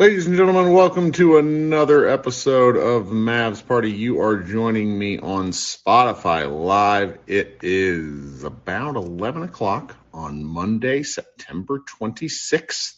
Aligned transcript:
Ladies 0.00 0.26
and 0.26 0.34
gentlemen, 0.34 0.72
welcome 0.72 1.12
to 1.12 1.36
another 1.36 2.08
episode 2.08 2.74
of 2.78 3.08
Mavs 3.08 3.62
Party. 3.66 3.92
You 3.92 4.22
are 4.22 4.38
joining 4.38 4.98
me 4.98 5.18
on 5.18 5.50
Spotify 5.50 6.50
Live. 6.50 7.18
It 7.26 7.58
is 7.62 8.42
about 8.42 8.96
11 8.96 9.42
o'clock 9.42 9.94
on 10.14 10.42
Monday, 10.42 11.02
September 11.02 11.80
26th. 12.00 12.94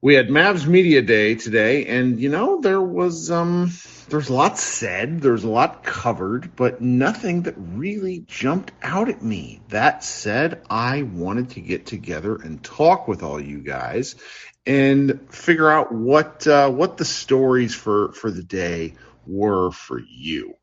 We 0.00 0.14
had 0.14 0.26
Mavs 0.26 0.66
Media 0.66 1.02
Day 1.02 1.36
today, 1.36 1.86
and 1.86 2.18
you 2.18 2.30
know, 2.30 2.60
there 2.60 2.82
was 2.82 3.30
um 3.30 3.70
there's 4.08 4.28
a 4.28 4.34
lot 4.34 4.58
said, 4.58 5.20
there's 5.20 5.44
a 5.44 5.48
lot 5.48 5.84
covered, 5.84 6.56
but 6.56 6.80
nothing 6.80 7.42
that 7.42 7.54
really 7.56 8.24
jumped 8.26 8.72
out 8.82 9.08
at 9.08 9.22
me. 9.22 9.60
That 9.68 10.02
said, 10.02 10.62
I 10.68 11.02
wanted 11.02 11.50
to 11.50 11.60
get 11.60 11.86
together 11.86 12.34
and 12.34 12.60
talk 12.60 13.06
with 13.06 13.22
all 13.22 13.40
you 13.40 13.58
guys 13.58 14.16
and 14.66 15.32
figure 15.32 15.70
out 15.70 15.92
what 15.92 16.46
uh, 16.46 16.70
what 16.70 16.96
the 16.96 17.04
stories 17.04 17.74
for 17.74 18.12
for 18.12 18.30
the 18.30 18.42
day 18.42 18.94
were 19.26 19.70
for 19.70 19.98
you. 20.00 20.54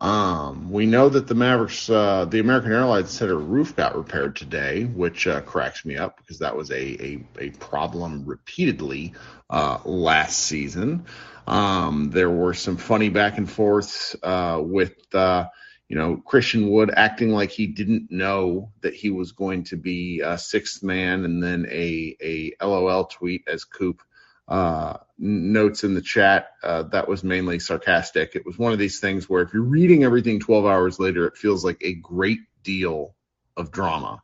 Um, 0.00 0.70
we 0.70 0.86
know 0.86 1.08
that 1.08 1.26
the 1.26 1.34
Mavericks, 1.34 1.90
uh, 1.90 2.24
the 2.24 2.38
American 2.38 2.72
Airlines 2.72 3.10
Center 3.10 3.36
roof 3.36 3.74
got 3.74 3.96
repaired 3.96 4.36
today, 4.36 4.84
which 4.84 5.26
uh, 5.26 5.40
cracks 5.40 5.84
me 5.84 5.96
up 5.96 6.16
because 6.18 6.38
that 6.38 6.56
was 6.56 6.70
a 6.70 6.74
a, 6.76 7.24
a 7.38 7.50
problem 7.50 8.24
repeatedly 8.24 9.14
uh, 9.50 9.78
last 9.84 10.38
season. 10.38 11.06
Um, 11.48 12.10
there 12.10 12.30
were 12.30 12.54
some 12.54 12.76
funny 12.76 13.08
back 13.08 13.38
and 13.38 13.50
forths 13.50 14.14
uh, 14.22 14.60
with 14.62 14.94
uh, 15.14 15.46
you 15.88 15.96
know, 15.96 16.18
Christian 16.18 16.68
Wood 16.68 16.90
acting 16.94 17.30
like 17.30 17.50
he 17.50 17.66
didn't 17.66 18.10
know 18.10 18.72
that 18.82 18.94
he 18.94 19.08
was 19.10 19.32
going 19.32 19.64
to 19.64 19.76
be 19.76 20.20
a 20.20 20.36
sixth 20.36 20.82
man, 20.82 21.24
and 21.24 21.42
then 21.42 21.66
a 21.70 22.16
a 22.20 22.52
LOL 22.62 23.06
tweet 23.06 23.48
as 23.48 23.64
Coop 23.64 24.02
uh, 24.48 24.98
notes 25.18 25.84
in 25.84 25.94
the 25.94 26.02
chat 26.02 26.50
uh, 26.62 26.82
that 26.84 27.08
was 27.08 27.24
mainly 27.24 27.58
sarcastic. 27.58 28.34
It 28.34 28.44
was 28.44 28.58
one 28.58 28.72
of 28.72 28.78
these 28.78 29.00
things 29.00 29.28
where 29.28 29.42
if 29.42 29.52
you're 29.52 29.62
reading 29.62 30.04
everything 30.04 30.40
12 30.40 30.66
hours 30.66 30.98
later, 30.98 31.26
it 31.26 31.36
feels 31.36 31.64
like 31.64 31.78
a 31.82 31.94
great 31.94 32.40
deal 32.62 33.14
of 33.56 33.70
drama. 33.70 34.22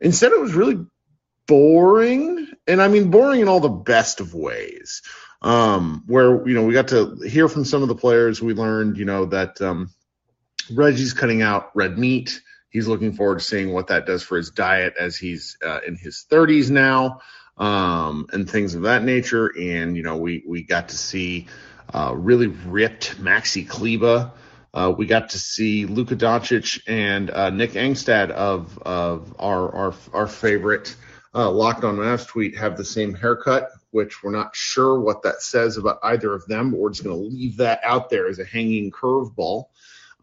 Instead, 0.00 0.32
it 0.32 0.40
was 0.40 0.54
really 0.54 0.84
boring, 1.46 2.48
and 2.66 2.80
I 2.80 2.88
mean 2.88 3.10
boring 3.10 3.40
in 3.40 3.48
all 3.48 3.60
the 3.60 3.68
best 3.68 4.20
of 4.20 4.34
ways. 4.34 5.02
Um, 5.42 6.04
where 6.06 6.48
you 6.48 6.54
know 6.54 6.64
we 6.64 6.72
got 6.72 6.88
to 6.88 7.16
hear 7.26 7.48
from 7.50 7.66
some 7.66 7.82
of 7.82 7.88
the 7.88 7.94
players, 7.94 8.40
we 8.40 8.54
learned 8.54 8.96
you 8.96 9.04
know 9.04 9.26
that. 9.26 9.60
Um, 9.60 9.90
Reggie's 10.70 11.12
cutting 11.12 11.42
out 11.42 11.70
red 11.74 11.98
meat. 11.98 12.40
He's 12.70 12.88
looking 12.88 13.14
forward 13.14 13.38
to 13.38 13.44
seeing 13.44 13.72
what 13.72 13.88
that 13.88 14.06
does 14.06 14.22
for 14.22 14.36
his 14.36 14.50
diet 14.50 14.94
as 14.98 15.16
he's 15.16 15.56
uh, 15.64 15.80
in 15.86 15.96
his 15.96 16.26
30s 16.30 16.70
now, 16.70 17.20
um, 17.56 18.26
and 18.32 18.48
things 18.48 18.74
of 18.74 18.82
that 18.82 19.02
nature. 19.02 19.52
And 19.58 19.96
you 19.96 20.02
know, 20.02 20.16
we 20.16 20.44
we 20.46 20.62
got 20.62 20.90
to 20.90 20.96
see 20.96 21.46
uh, 21.92 22.12
really 22.14 22.48
ripped 22.48 23.20
Maxi 23.20 23.66
Kleber. 23.66 24.32
Uh, 24.74 24.92
we 24.96 25.06
got 25.06 25.30
to 25.30 25.38
see 25.38 25.86
Luka 25.86 26.16
Doncic 26.16 26.82
and 26.86 27.30
uh, 27.30 27.50
Nick 27.50 27.72
Angstadt 27.72 28.30
of 28.30 28.78
of 28.82 29.34
our 29.38 29.74
our, 29.74 29.94
our 30.12 30.26
favorite 30.26 30.94
uh, 31.34 31.50
Locked 31.50 31.84
On 31.84 31.96
Mavs 31.96 32.26
tweet 32.26 32.56
have 32.56 32.76
the 32.76 32.84
same 32.84 33.14
haircut, 33.14 33.70
which 33.90 34.22
we're 34.22 34.32
not 34.32 34.56
sure 34.56 35.00
what 35.00 35.22
that 35.22 35.42
says 35.42 35.76
about 35.76 35.98
either 36.02 36.34
of 36.34 36.46
them, 36.46 36.70
but 36.70 36.80
we're 36.80 36.90
just 36.90 37.04
going 37.04 37.16
to 37.16 37.22
leave 37.22 37.58
that 37.58 37.80
out 37.84 38.10
there 38.10 38.26
as 38.28 38.38
a 38.38 38.44
hanging 38.44 38.90
curveball 38.90 39.66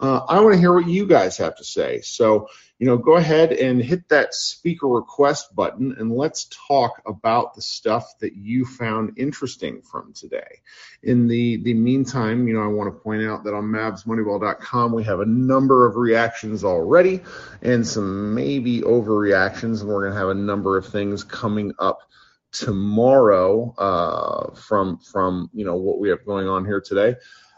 uh, 0.04 0.26
I 0.28 0.42
want 0.42 0.54
to 0.56 0.60
hear 0.60 0.74
what 0.74 0.90
you 0.90 1.08
guys 1.08 1.38
have 1.38 1.56
to 1.56 1.64
say. 1.64 2.02
So, 2.02 2.50
you 2.78 2.86
know, 2.86 2.98
go 2.98 3.16
ahead 3.16 3.54
and 3.54 3.82
hit 3.82 4.10
that 4.10 4.34
speaker 4.34 4.86
request 4.86 5.56
button 5.56 5.96
and 5.98 6.12
let's 6.12 6.50
talk 6.68 7.02
about 7.06 7.56
the 7.56 7.62
stuff 7.62 8.18
that 8.20 8.36
you 8.36 8.66
found 8.66 9.18
interesting 9.18 9.82
from 9.82 10.12
today. 10.12 10.60
In 11.04 11.30
the, 11.30 11.56
the 11.64 11.74
meantime, 11.74 12.50
you 12.50 12.54
know, 12.54 12.64
I 12.64 12.68
want 12.68 12.94
to 12.94 13.00
point 13.00 13.24
out 13.24 13.46
that 13.46 13.54
on 13.54 13.64
MavsMoneyball.com 13.64 14.92
we 14.92 15.06
have 15.06 15.22
a 15.22 15.26
number 15.26 15.88
of 15.88 15.96
reactions 15.96 16.66
already 16.66 17.22
and 17.62 17.88
some 17.88 18.36
maybe 18.36 18.82
overreactions, 18.82 19.80
and 19.80 19.88
we're 19.88 20.02
going 20.02 20.14
to 20.14 20.20
have 20.20 20.30
a 20.30 20.34
number 20.34 20.78
of 20.78 20.86
things 20.86 21.24
coming 21.24 21.72
up 21.80 22.00
tomorrow 22.52 23.74
uh, 23.78 24.54
from 24.54 25.00
from 25.00 25.50
you 25.54 25.66
know 25.66 25.76
what 25.76 26.00
we 26.00 26.10
have 26.10 26.26
going 26.26 26.48
on 26.48 26.66
here 26.66 26.80
today. 26.80 27.16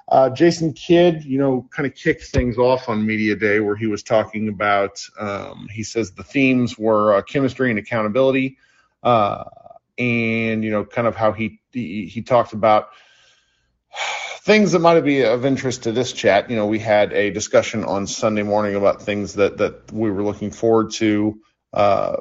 Uh, 0.08 0.30
Jason 0.30 0.74
Kidd, 0.74 1.26
you 1.26 1.40
know, 1.40 1.68
kind 1.72 1.88
of 1.88 1.96
kicked 1.96 2.26
things 2.26 2.58
off 2.58 2.90
on 2.90 3.06
Media 3.06 3.36
Day 3.36 3.60
where 3.60 3.76
he 3.76 3.88
was 3.88 4.04
talking 4.04 4.50
about, 4.50 5.02
um, 5.20 5.68
he 5.72 5.84
says 5.84 6.12
the 6.12 6.24
themes 6.24 6.78
were 6.78 7.16
uh, 7.16 7.22
chemistry 7.24 7.72
and 7.72 7.80
accountability, 7.80 8.58
uh, 9.02 9.46
and, 9.98 10.64
you 10.64 10.70
know, 10.70 10.86
kind 10.86 11.08
of 11.08 11.16
how 11.16 11.32
he, 11.32 11.60
he, 11.72 12.06
he 12.06 12.22
talked 12.22 12.54
about 12.54 12.90
things 14.42 14.74
that 14.74 14.80
might 14.80 15.00
be 15.02 15.24
of 15.24 15.44
interest 15.44 15.84
to 15.84 15.92
this 15.92 16.14
chat. 16.14 16.52
You 16.52 16.56
know, 16.56 16.68
we 16.68 16.78
had 16.78 17.12
a 17.14 17.32
discussion 17.32 17.84
on 17.84 18.06
Sunday 18.06 18.44
morning 18.44 18.76
about 18.76 19.02
things 19.02 19.34
that, 19.36 19.58
that 19.58 19.92
we 19.92 20.12
were 20.12 20.22
looking 20.22 20.52
forward 20.52 20.92
to 20.92 21.40
uh, 21.74 22.18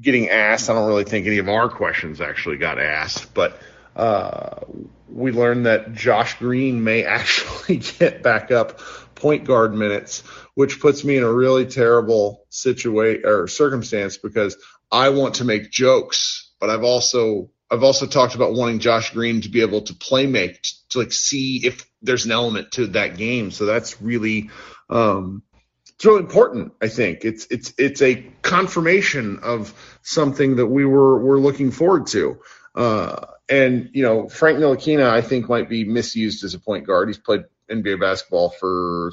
getting 0.00 0.30
asked. 0.30 0.70
I 0.70 0.72
don't 0.72 0.88
really 0.88 1.04
think 1.04 1.26
any 1.26 1.38
of 1.38 1.50
our 1.50 1.68
questions 1.68 2.22
actually 2.22 2.56
got 2.56 2.78
asked, 2.78 3.34
but 3.34 3.58
uh, 3.96 4.60
we 5.08 5.32
learned 5.32 5.66
that 5.66 5.94
Josh 5.94 6.38
Green 6.38 6.84
may 6.84 7.04
actually 7.18 7.78
get 7.78 8.22
back 8.22 8.50
up 8.50 8.80
point 9.14 9.44
guard 9.44 9.74
minutes, 9.74 10.20
which 10.54 10.80
puts 10.80 11.02
me 11.02 11.16
in 11.16 11.22
a 11.22 11.32
really 11.32 11.66
terrible 11.66 12.44
situation 12.50 13.22
or 13.24 13.48
circumstance 13.48 14.18
because 14.18 14.56
I 14.92 15.08
want 15.08 15.36
to 15.36 15.44
make 15.44 15.70
jokes, 15.70 16.52
but 16.60 16.70
I've 16.70 16.84
also 16.84 17.50
I've 17.70 17.82
also 17.82 18.06
talked 18.06 18.36
about 18.36 18.52
wanting 18.52 18.78
Josh 18.78 19.12
Green 19.12 19.40
to 19.40 19.48
be 19.48 19.62
able 19.62 19.82
to 19.82 19.94
play 19.94 20.26
make 20.26 20.62
to, 20.62 20.88
to 20.90 20.98
like 21.00 21.12
see 21.12 21.66
if 21.66 21.84
there's 22.02 22.26
an 22.26 22.32
element 22.32 22.72
to 22.72 22.88
that 22.88 23.16
game. 23.16 23.50
So 23.50 23.66
that's 23.66 24.00
really 24.00 24.50
um, 24.88 25.42
it's 25.88 26.04
really 26.04 26.20
important. 26.20 26.74
I 26.80 26.88
think 26.88 27.24
it's 27.24 27.46
it's 27.50 27.72
it's 27.78 28.02
a 28.02 28.30
confirmation 28.42 29.40
of 29.42 29.72
something 30.02 30.56
that 30.56 30.66
we 30.66 30.84
were 30.84 31.18
were 31.18 31.40
looking 31.40 31.70
forward 31.70 32.06
to. 32.08 32.38
Uh, 32.76 33.26
and 33.48 33.90
you 33.94 34.02
know, 34.02 34.28
Frank 34.28 34.58
Ntilikina, 34.58 35.08
I 35.08 35.22
think, 35.22 35.48
might 35.48 35.68
be 35.68 35.84
misused 35.84 36.44
as 36.44 36.54
a 36.54 36.60
point 36.60 36.86
guard. 36.86 37.08
He's 37.08 37.18
played 37.18 37.44
NBA 37.70 38.00
basketball 38.00 38.50
for 38.50 39.12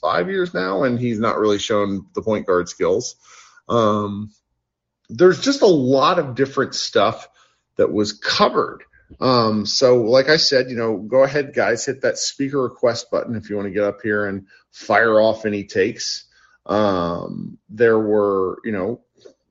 five 0.00 0.28
years 0.28 0.54
now, 0.54 0.84
and 0.84 0.98
he's 0.98 1.20
not 1.20 1.38
really 1.38 1.58
shown 1.58 2.06
the 2.14 2.22
point 2.22 2.46
guard 2.46 2.68
skills. 2.68 3.16
Um, 3.68 4.30
there's 5.08 5.40
just 5.40 5.62
a 5.62 5.66
lot 5.66 6.18
of 6.18 6.34
different 6.34 6.74
stuff 6.74 7.28
that 7.76 7.92
was 7.92 8.12
covered. 8.12 8.84
Um, 9.20 9.66
so, 9.66 10.02
like 10.02 10.28
I 10.28 10.38
said, 10.38 10.70
you 10.70 10.76
know, 10.76 10.96
go 10.96 11.22
ahead, 11.22 11.52
guys, 11.54 11.84
hit 11.84 12.02
that 12.02 12.18
speaker 12.18 12.62
request 12.62 13.10
button 13.10 13.36
if 13.36 13.50
you 13.50 13.56
want 13.56 13.66
to 13.66 13.74
get 13.74 13.84
up 13.84 14.00
here 14.02 14.26
and 14.26 14.46
fire 14.70 15.20
off 15.20 15.44
any 15.44 15.64
takes. 15.64 16.24
Um, 16.64 17.58
there 17.68 17.98
were, 17.98 18.58
you 18.64 18.72
know, 18.72 19.02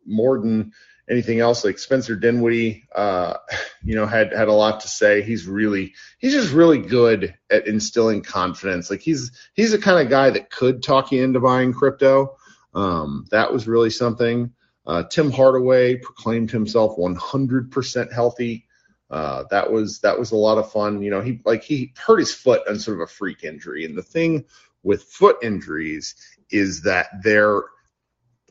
more 0.05 0.39
than 0.39 0.71
anything 1.09 1.39
else. 1.39 1.63
Like 1.65 1.79
Spencer 1.79 2.15
Dinwiddie, 2.15 2.85
uh, 2.95 3.35
you 3.83 3.95
know, 3.95 4.05
had 4.05 4.33
had 4.33 4.47
a 4.47 4.53
lot 4.53 4.81
to 4.81 4.87
say. 4.87 5.21
He's 5.21 5.47
really 5.47 5.93
he's 6.19 6.33
just 6.33 6.53
really 6.53 6.79
good 6.79 7.35
at 7.49 7.67
instilling 7.67 8.21
confidence. 8.21 8.89
Like 8.89 9.01
he's 9.01 9.31
he's 9.53 9.71
the 9.71 9.77
kind 9.77 10.03
of 10.03 10.09
guy 10.09 10.29
that 10.31 10.49
could 10.49 10.81
talk 10.81 11.11
you 11.11 11.23
into 11.23 11.39
buying 11.39 11.73
crypto. 11.73 12.37
Um, 12.73 13.25
that 13.31 13.51
was 13.51 13.67
really 13.67 13.89
something. 13.89 14.53
Uh, 14.85 15.03
Tim 15.03 15.31
Hardaway 15.31 15.97
proclaimed 15.97 16.49
himself 16.49 16.97
100% 16.97 18.11
healthy. 18.11 18.67
Uh, 19.09 19.43
that 19.51 19.71
was 19.71 19.99
that 19.99 20.17
was 20.17 20.31
a 20.31 20.37
lot 20.37 20.57
of 20.57 20.71
fun. 20.71 21.01
You 21.01 21.11
know, 21.11 21.21
he 21.21 21.41
like 21.45 21.63
he 21.63 21.93
hurt 21.97 22.19
his 22.19 22.33
foot 22.33 22.61
on 22.67 22.79
sort 22.79 22.97
of 22.97 23.01
a 23.01 23.07
freak 23.07 23.43
injury, 23.43 23.83
and 23.83 23.97
the 23.97 24.01
thing 24.01 24.45
with 24.83 25.03
foot 25.03 25.37
injuries 25.43 26.15
is 26.49 26.83
that 26.83 27.07
they're 27.21 27.63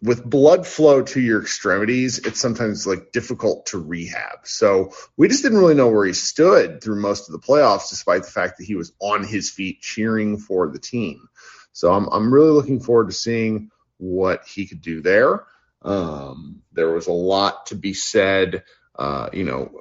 with 0.03 0.25
blood 0.25 0.66
flow 0.66 1.03
to 1.03 1.21
your 1.21 1.43
extremities, 1.43 2.19
it's 2.19 2.41
sometimes 2.41 2.87
like 2.87 3.12
difficult 3.12 3.66
to 3.66 3.78
rehab. 3.78 4.41
So 4.44 4.93
we 5.16 5.28
just 5.28 5.43
didn't 5.43 5.59
really 5.59 5.75
know 5.75 5.88
where 5.88 6.06
he 6.06 6.15
stood 6.15 6.82
through 6.82 7.00
most 7.00 7.29
of 7.29 7.32
the 7.32 7.47
playoffs, 7.47 7.91
despite 7.91 8.23
the 8.23 8.31
fact 8.31 8.58
that 8.58 8.64
he 8.64 8.76
was 8.76 8.93
on 8.99 9.25
his 9.25 9.50
feet 9.50 9.81
cheering 9.82 10.38
for 10.38 10.69
the 10.69 10.79
team. 10.79 11.29
So 11.73 11.93
I'm 11.93 12.08
I'm 12.08 12.32
really 12.32 12.50
looking 12.50 12.81
forward 12.81 13.08
to 13.08 13.14
seeing 13.14 13.70
what 13.99 14.47
he 14.47 14.67
could 14.67 14.81
do 14.81 15.02
there. 15.02 15.44
Um, 15.82 16.62
there 16.73 16.91
was 16.91 17.06
a 17.06 17.12
lot 17.12 17.67
to 17.67 17.75
be 17.75 17.94
said. 17.94 18.64
Uh, 18.99 19.29
you 19.32 19.44
know, 19.44 19.81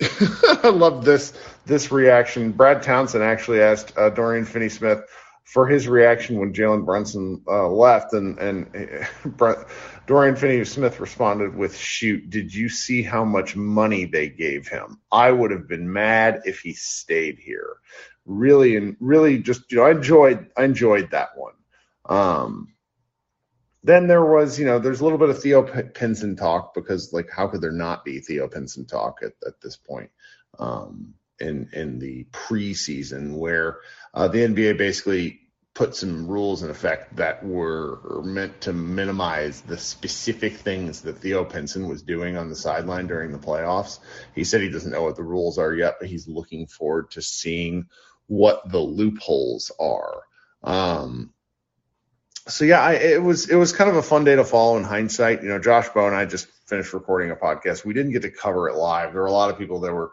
I 0.00 0.68
love 0.68 1.04
this 1.04 1.32
this 1.66 1.90
reaction. 1.90 2.52
Brad 2.52 2.82
Townsend 2.82 3.24
actually 3.24 3.60
asked 3.60 3.96
uh, 3.98 4.10
Dorian 4.10 4.44
Finney-Smith 4.44 5.02
for 5.48 5.66
his 5.66 5.88
reaction 5.88 6.38
when 6.38 6.52
Jalen 6.52 6.84
Brunson 6.84 7.42
uh, 7.48 7.68
left, 7.68 8.12
and 8.12 8.38
and 8.38 9.06
Dorian 10.06 10.36
Finney-Smith 10.36 11.00
responded 11.00 11.56
with, 11.56 11.74
"Shoot, 11.74 12.28
did 12.28 12.54
you 12.54 12.68
see 12.68 13.02
how 13.02 13.24
much 13.24 13.56
money 13.56 14.04
they 14.04 14.28
gave 14.28 14.68
him? 14.68 15.00
I 15.10 15.30
would 15.30 15.50
have 15.50 15.66
been 15.66 15.90
mad 15.90 16.42
if 16.44 16.60
he 16.60 16.74
stayed 16.74 17.38
here." 17.38 17.76
Really, 18.26 18.76
and 18.76 18.94
really, 19.00 19.38
just 19.38 19.72
you 19.72 19.78
know, 19.78 19.84
I 19.84 19.92
enjoyed 19.92 20.50
I 20.54 20.64
enjoyed 20.64 21.12
that 21.12 21.30
one. 21.34 21.54
Um, 22.04 22.74
then 23.82 24.06
there 24.06 24.24
was, 24.24 24.58
you 24.58 24.66
know, 24.66 24.78
there's 24.78 25.00
a 25.00 25.04
little 25.04 25.18
bit 25.18 25.30
of 25.30 25.40
Theo 25.40 25.62
Pinson 25.62 26.36
talk 26.36 26.74
because, 26.74 27.14
like, 27.14 27.30
how 27.30 27.48
could 27.48 27.62
there 27.62 27.72
not 27.72 28.04
be 28.04 28.20
Theo 28.20 28.48
Pinson 28.48 28.84
talk 28.84 29.20
at, 29.22 29.32
at 29.46 29.62
this 29.62 29.78
point 29.78 30.10
um, 30.58 31.14
in 31.40 31.70
in 31.72 31.98
the 31.98 32.24
preseason, 32.32 33.38
where 33.38 33.78
uh, 34.18 34.26
the 34.26 34.40
NBA 34.40 34.76
basically 34.76 35.38
put 35.74 35.94
some 35.94 36.26
rules 36.26 36.64
in 36.64 36.70
effect 36.70 37.14
that 37.14 37.44
were 37.46 38.00
meant 38.24 38.60
to 38.62 38.72
minimize 38.72 39.60
the 39.60 39.78
specific 39.78 40.54
things 40.56 41.02
that 41.02 41.18
Theo 41.18 41.44
Pinson 41.44 41.86
was 41.86 42.02
doing 42.02 42.36
on 42.36 42.48
the 42.48 42.56
sideline 42.56 43.06
during 43.06 43.30
the 43.30 43.38
playoffs. 43.38 44.00
He 44.34 44.42
said 44.42 44.60
he 44.60 44.70
doesn't 44.70 44.90
know 44.90 45.04
what 45.04 45.14
the 45.14 45.22
rules 45.22 45.56
are 45.56 45.72
yet, 45.72 45.98
but 46.00 46.08
he's 46.08 46.26
looking 46.26 46.66
forward 46.66 47.12
to 47.12 47.22
seeing 47.22 47.86
what 48.26 48.68
the 48.68 48.80
loopholes 48.80 49.70
are. 49.78 50.24
Um, 50.64 51.32
so 52.48 52.64
yeah, 52.64 52.80
I, 52.80 52.94
it 52.94 53.22
was 53.22 53.48
it 53.48 53.54
was 53.54 53.72
kind 53.72 53.88
of 53.88 53.94
a 53.94 54.02
fun 54.02 54.24
day 54.24 54.34
to 54.34 54.44
follow 54.44 54.78
in 54.78 54.82
hindsight. 54.82 55.44
You 55.44 55.50
know, 55.50 55.60
Josh 55.60 55.90
Bowe 55.90 56.08
and 56.08 56.16
I 56.16 56.24
just 56.24 56.48
finished 56.66 56.92
recording 56.92 57.30
a 57.30 57.36
podcast. 57.36 57.84
We 57.84 57.94
didn't 57.94 58.10
get 58.10 58.22
to 58.22 58.32
cover 58.32 58.68
it 58.68 58.74
live. 58.74 59.12
There 59.12 59.22
were 59.22 59.28
a 59.28 59.32
lot 59.32 59.50
of 59.50 59.58
people 59.58 59.78
that 59.82 59.92
were 59.92 60.10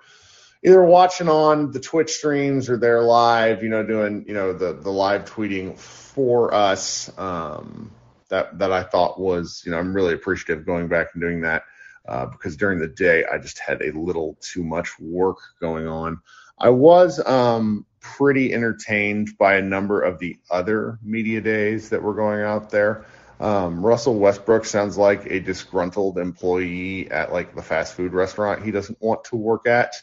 either 0.66 0.84
watching 0.84 1.30
on 1.30 1.72
the 1.72 1.80
Twitch 1.80 2.12
streams 2.12 2.70
or 2.70 2.78
they're 2.78 3.04
live, 3.04 3.62
you 3.62 3.70
know, 3.70 3.86
doing, 3.86 4.26
you 4.28 4.34
know, 4.34 4.52
the, 4.52 4.74
the 4.74 4.90
live 4.90 5.26
tweeting 5.26 5.78
for 5.78 6.54
us. 6.54 7.12
Um, 7.20 7.92
that, 8.30 8.58
that 8.58 8.72
I 8.72 8.82
thought 8.82 9.20
was, 9.20 9.62
you 9.64 9.72
know, 9.72 9.78
I'm 9.78 9.94
really 9.94 10.16
appreciative 10.16 10.66
going 10.66 10.88
back 10.88 11.10
and 11.14 11.22
doing 11.22 11.42
that. 11.42 11.64
Uh, 12.08 12.26
because 12.26 12.58
during 12.58 12.80
the 12.80 12.88
day 12.88 13.24
I 13.32 13.38
just 13.38 13.60
had 13.60 13.82
a 13.82 13.92
little 13.92 14.38
too 14.42 14.64
much 14.64 15.00
work 15.00 15.38
going 15.60 15.88
on. 15.88 16.20
I 16.58 16.70
was 16.70 17.24
um, 17.26 17.86
pretty 18.00 18.54
entertained 18.54 19.38
by 19.38 19.56
a 19.56 19.62
number 19.62 20.02
of 20.02 20.20
the 20.20 20.38
other 20.50 21.00
media 21.04 21.42
days 21.42 21.90
that 21.90 22.02
were 22.02 22.14
going 22.14 22.42
out 22.42 22.72
there. 22.72 23.06
Um, 23.40 23.86
Russell 23.86 24.18
Westbrook 24.18 24.66
sounds 24.66 24.98
like 24.98 25.26
a 25.26 25.40
disgruntled 25.40 26.18
employee 26.18 27.12
at 27.12 27.34
like 27.34 27.56
the 27.56 27.62
fast 27.62 27.96
food 27.96 28.14
restaurant 28.14 28.64
he 28.64 28.72
doesn't 28.72 29.02
want 29.02 29.26
to 29.26 29.36
work 29.36 29.68
at 29.68 29.96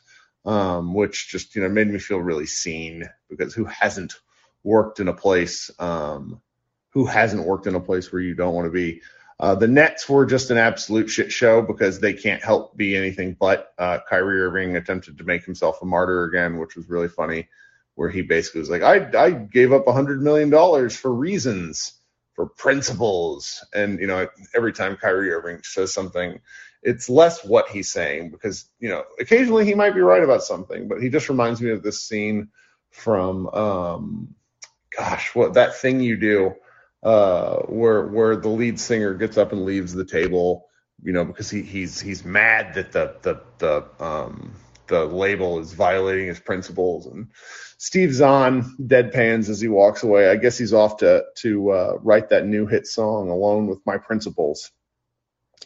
um, 0.44 0.94
which 0.94 1.28
just 1.28 1.54
you 1.54 1.62
know 1.62 1.68
made 1.68 1.88
me 1.88 1.98
feel 1.98 2.18
really 2.18 2.46
seen 2.46 3.08
because 3.28 3.54
who 3.54 3.64
hasn't 3.64 4.14
worked 4.64 5.00
in 5.00 5.08
a 5.08 5.12
place 5.12 5.70
um, 5.78 6.40
who 6.90 7.06
hasn't 7.06 7.46
worked 7.46 7.66
in 7.66 7.74
a 7.74 7.80
place 7.80 8.12
where 8.12 8.22
you 8.22 8.34
don't 8.34 8.54
want 8.54 8.66
to 8.66 8.72
be. 8.72 9.02
Uh, 9.40 9.54
the 9.54 9.66
Nets 9.66 10.08
were 10.08 10.26
just 10.26 10.50
an 10.50 10.58
absolute 10.58 11.08
shit 11.08 11.32
show 11.32 11.62
because 11.62 11.98
they 11.98 12.12
can't 12.12 12.44
help 12.44 12.76
be 12.76 12.94
anything 12.96 13.36
but. 13.38 13.72
Uh, 13.78 13.98
Kyrie 14.08 14.40
Irving 14.40 14.76
attempted 14.76 15.18
to 15.18 15.24
make 15.24 15.44
himself 15.44 15.82
a 15.82 15.84
martyr 15.84 16.24
again, 16.24 16.58
which 16.58 16.76
was 16.76 16.88
really 16.88 17.08
funny, 17.08 17.48
where 17.94 18.10
he 18.10 18.22
basically 18.22 18.60
was 18.60 18.70
like, 18.70 18.82
"I 18.82 19.10
I 19.18 19.30
gave 19.30 19.72
up 19.72 19.88
hundred 19.88 20.22
million 20.22 20.50
dollars 20.50 20.94
for 20.94 21.12
reasons, 21.12 21.94
for 22.34 22.46
principles," 22.46 23.66
and 23.74 23.98
you 23.98 24.06
know 24.06 24.28
every 24.54 24.72
time 24.72 24.96
Kyrie 24.96 25.32
Irving 25.32 25.60
says 25.64 25.92
something 25.92 26.40
it's 26.82 27.08
less 27.08 27.44
what 27.44 27.68
he's 27.68 27.90
saying 27.90 28.30
because 28.30 28.68
you 28.78 28.88
know 28.88 29.04
occasionally 29.20 29.64
he 29.64 29.74
might 29.74 29.94
be 29.94 30.00
right 30.00 30.22
about 30.22 30.42
something, 30.42 30.88
but 30.88 31.00
he 31.00 31.08
just 31.08 31.28
reminds 31.28 31.60
me 31.60 31.70
of 31.70 31.82
this 31.82 32.02
scene 32.02 32.48
from 32.90 33.48
um, 33.48 34.34
gosh, 34.96 35.34
what 35.34 35.54
that 35.54 35.76
thing 35.76 36.00
you 36.00 36.16
do 36.16 36.54
uh, 37.02 37.56
where 37.62 38.06
where 38.06 38.36
the 38.36 38.48
lead 38.48 38.78
singer 38.78 39.14
gets 39.14 39.36
up 39.38 39.52
and 39.52 39.64
leaves 39.64 39.92
the 39.92 40.04
table, 40.04 40.68
you 41.02 41.12
know, 41.12 41.24
because 41.24 41.50
he 41.50 41.62
he's 41.62 42.00
he's 42.00 42.24
mad 42.24 42.74
that 42.74 42.92
the 42.92 43.14
the 43.22 43.40
the 43.58 44.04
um 44.04 44.54
the 44.88 45.04
label 45.04 45.58
is 45.60 45.72
violating 45.72 46.26
his 46.26 46.40
principles 46.40 47.06
and 47.06 47.28
Steve 47.78 48.12
Zahn 48.12 48.76
deadpans 48.80 49.48
as 49.48 49.60
he 49.60 49.68
walks 49.68 50.02
away. 50.02 50.28
I 50.28 50.36
guess 50.36 50.58
he's 50.58 50.72
off 50.74 50.98
to 50.98 51.24
to 51.36 51.70
uh, 51.70 51.92
write 52.02 52.28
that 52.30 52.46
new 52.46 52.66
hit 52.66 52.86
song 52.86 53.30
alone 53.30 53.66
with 53.66 53.80
my 53.86 53.98
principles 53.98 54.70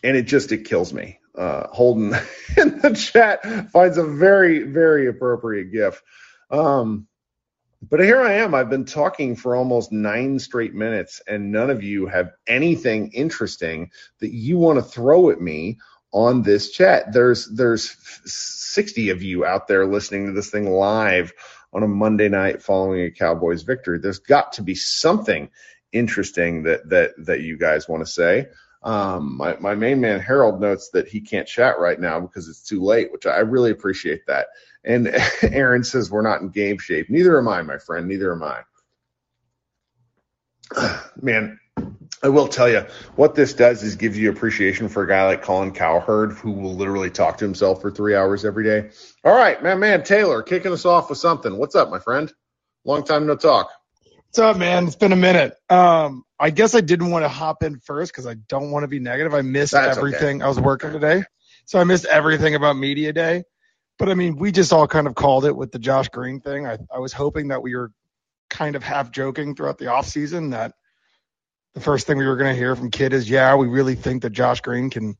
and 0.04 0.16
it 0.16 0.24
just 0.24 0.52
it 0.52 0.64
kills 0.66 0.92
me. 0.92 1.20
Uh, 1.36 1.68
Holden 1.68 2.14
in 2.56 2.80
the 2.80 2.94
chat 2.94 3.70
finds 3.70 3.98
a 3.98 4.04
very 4.04 4.64
very 4.64 5.08
appropriate 5.08 5.72
gif. 5.72 6.02
Um, 6.50 7.06
but 7.88 8.00
here 8.00 8.20
I 8.20 8.34
am. 8.34 8.54
I've 8.54 8.70
been 8.70 8.84
talking 8.86 9.36
for 9.36 9.56
almost 9.56 9.92
nine 9.92 10.38
straight 10.38 10.74
minutes, 10.74 11.22
and 11.28 11.52
none 11.52 11.70
of 11.70 11.82
you 11.82 12.06
have 12.06 12.32
anything 12.46 13.12
interesting 13.12 13.90
that 14.20 14.32
you 14.34 14.58
want 14.58 14.78
to 14.78 14.84
throw 14.84 15.30
at 15.30 15.40
me 15.40 15.78
on 16.12 16.42
this 16.42 16.70
chat. 16.72 17.12
There's 17.12 17.46
there's 17.48 17.96
60 18.26 19.10
of 19.10 19.22
you 19.22 19.44
out 19.46 19.68
there 19.68 19.86
listening 19.86 20.26
to 20.26 20.32
this 20.32 20.50
thing 20.50 20.70
live 20.70 21.32
on 21.72 21.82
a 21.84 21.88
Monday 21.88 22.28
night 22.28 22.62
following 22.62 23.02
a 23.02 23.10
Cowboys 23.10 23.62
victory. 23.62 23.98
There's 23.98 24.20
got 24.20 24.54
to 24.54 24.62
be 24.62 24.74
something 24.74 25.50
interesting 25.92 26.64
that 26.64 26.88
that 26.90 27.12
that 27.26 27.40
you 27.42 27.58
guys 27.58 27.88
want 27.88 28.06
to 28.06 28.12
say. 28.12 28.48
Um, 28.86 29.36
my, 29.36 29.56
my 29.56 29.74
main 29.74 30.00
man 30.00 30.20
Harold 30.20 30.60
notes 30.60 30.90
that 30.90 31.08
he 31.08 31.20
can't 31.20 31.48
chat 31.48 31.80
right 31.80 31.98
now 31.98 32.20
because 32.20 32.48
it's 32.48 32.62
too 32.62 32.80
late, 32.80 33.10
which 33.10 33.26
I 33.26 33.38
really 33.38 33.72
appreciate 33.72 34.24
that. 34.28 34.46
And 34.84 35.08
Aaron 35.42 35.82
says 35.82 36.08
we're 36.08 36.22
not 36.22 36.40
in 36.40 36.50
game 36.50 36.78
shape. 36.78 37.10
Neither 37.10 37.36
am 37.36 37.48
I, 37.48 37.62
my 37.62 37.78
friend. 37.78 38.06
Neither 38.06 38.32
am 38.32 38.44
I. 38.44 38.60
Man, 41.20 41.58
I 42.22 42.28
will 42.28 42.46
tell 42.46 42.68
you 42.68 42.86
what 43.16 43.34
this 43.34 43.54
does 43.54 43.82
is 43.82 43.96
gives 43.96 44.16
you 44.16 44.30
appreciation 44.30 44.88
for 44.88 45.02
a 45.02 45.08
guy 45.08 45.26
like 45.26 45.42
Colin 45.42 45.72
Cowherd 45.72 46.34
who 46.34 46.52
will 46.52 46.76
literally 46.76 47.10
talk 47.10 47.38
to 47.38 47.44
himself 47.44 47.82
for 47.82 47.90
three 47.90 48.14
hours 48.14 48.44
every 48.44 48.62
day. 48.62 48.90
All 49.24 49.34
right, 49.34 49.60
man, 49.64 49.80
man, 49.80 50.04
Taylor, 50.04 50.44
kicking 50.44 50.72
us 50.72 50.84
off 50.84 51.10
with 51.10 51.18
something. 51.18 51.56
What's 51.56 51.74
up, 51.74 51.90
my 51.90 51.98
friend? 51.98 52.32
Long 52.84 53.04
time 53.04 53.26
no 53.26 53.34
talk. 53.34 53.68
What's 54.28 54.38
up, 54.38 54.58
man? 54.58 54.86
It's 54.86 54.96
been 54.96 55.12
a 55.12 55.16
minute. 55.16 55.54
Um, 55.70 56.24
I 56.38 56.50
guess 56.50 56.74
I 56.74 56.82
didn't 56.82 57.10
want 57.10 57.24
to 57.24 57.28
hop 57.28 57.62
in 57.62 57.78
first 57.80 58.12
because 58.12 58.26
I 58.26 58.34
don't 58.34 58.70
want 58.70 58.84
to 58.84 58.88
be 58.88 58.98
negative. 58.98 59.32
I 59.32 59.40
missed 59.40 59.72
That's 59.72 59.96
everything. 59.96 60.36
Okay. 60.36 60.44
I 60.44 60.48
was 60.48 60.60
working 60.60 60.92
today, 60.92 61.22
so 61.64 61.78
I 61.78 61.84
missed 61.84 62.04
everything 62.04 62.54
about 62.54 62.76
media 62.76 63.14
day. 63.14 63.44
But 63.98 64.10
I 64.10 64.14
mean, 64.14 64.36
we 64.36 64.52
just 64.52 64.74
all 64.74 64.86
kind 64.86 65.06
of 65.06 65.14
called 65.14 65.46
it 65.46 65.56
with 65.56 65.72
the 65.72 65.78
Josh 65.78 66.10
Green 66.10 66.40
thing. 66.40 66.66
I, 66.66 66.76
I 66.94 66.98
was 66.98 67.14
hoping 67.14 67.48
that 67.48 67.62
we 67.62 67.74
were 67.74 67.92
kind 68.50 68.76
of 68.76 68.82
half 68.82 69.10
joking 69.10 69.54
throughout 69.54 69.78
the 69.78 69.86
off 69.86 70.06
season 70.06 70.50
that 70.50 70.74
the 71.72 71.80
first 71.80 72.06
thing 72.06 72.18
we 72.18 72.26
were 72.26 72.36
going 72.36 72.52
to 72.52 72.58
hear 72.58 72.76
from 72.76 72.90
Kidd 72.90 73.12
is, 73.12 73.28
yeah, 73.30 73.54
we 73.56 73.68
really 73.68 73.94
think 73.94 74.22
that 74.22 74.30
Josh 74.30 74.60
Green 74.60 74.90
can, 74.90 75.16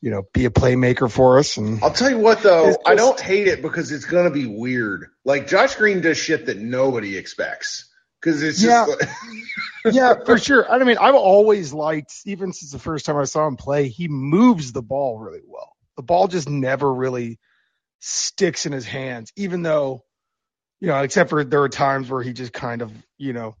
you 0.00 0.10
know, 0.10 0.22
be 0.32 0.46
a 0.46 0.50
playmaker 0.50 1.10
for 1.10 1.38
us. 1.38 1.56
And 1.56 1.82
I'll 1.82 1.92
tell 1.92 2.10
you 2.10 2.18
what, 2.18 2.42
though, 2.42 2.66
just, 2.66 2.80
I 2.86 2.96
don't 2.96 3.20
hate 3.20 3.46
it 3.46 3.62
because 3.62 3.92
it's 3.92 4.04
going 4.04 4.24
to 4.24 4.30
be 4.30 4.46
weird. 4.46 5.06
Like 5.24 5.46
Josh 5.46 5.76
Green 5.76 6.00
does 6.00 6.18
shit 6.18 6.46
that 6.46 6.58
nobody 6.58 7.16
expects 7.16 7.87
because 8.20 8.42
it's 8.42 8.62
yeah. 8.62 8.86
just 8.86 9.00
like 9.00 9.10
yeah, 9.94 10.14
for 10.24 10.38
sure. 10.38 10.70
I 10.70 10.82
mean, 10.84 10.98
I've 10.98 11.14
always 11.14 11.72
liked, 11.72 12.12
even 12.26 12.52
since 12.52 12.72
the 12.72 12.78
first 12.78 13.06
time 13.06 13.16
I 13.16 13.24
saw 13.24 13.46
him 13.46 13.56
play, 13.56 13.88
he 13.88 14.08
moves 14.08 14.72
the 14.72 14.82
ball 14.82 15.18
really 15.18 15.42
well. 15.46 15.72
The 15.96 16.02
ball 16.02 16.28
just 16.28 16.48
never 16.48 16.92
really 16.92 17.38
sticks 18.00 18.66
in 18.66 18.72
his 18.72 18.86
hands, 18.86 19.32
even 19.36 19.62
though, 19.62 20.04
you 20.80 20.88
know, 20.88 21.00
except 21.02 21.30
for 21.30 21.44
there 21.44 21.60
were 21.60 21.68
times 21.68 22.08
where 22.08 22.22
he 22.22 22.32
just 22.32 22.52
kind 22.52 22.82
of, 22.82 22.92
you 23.16 23.32
know, 23.32 23.56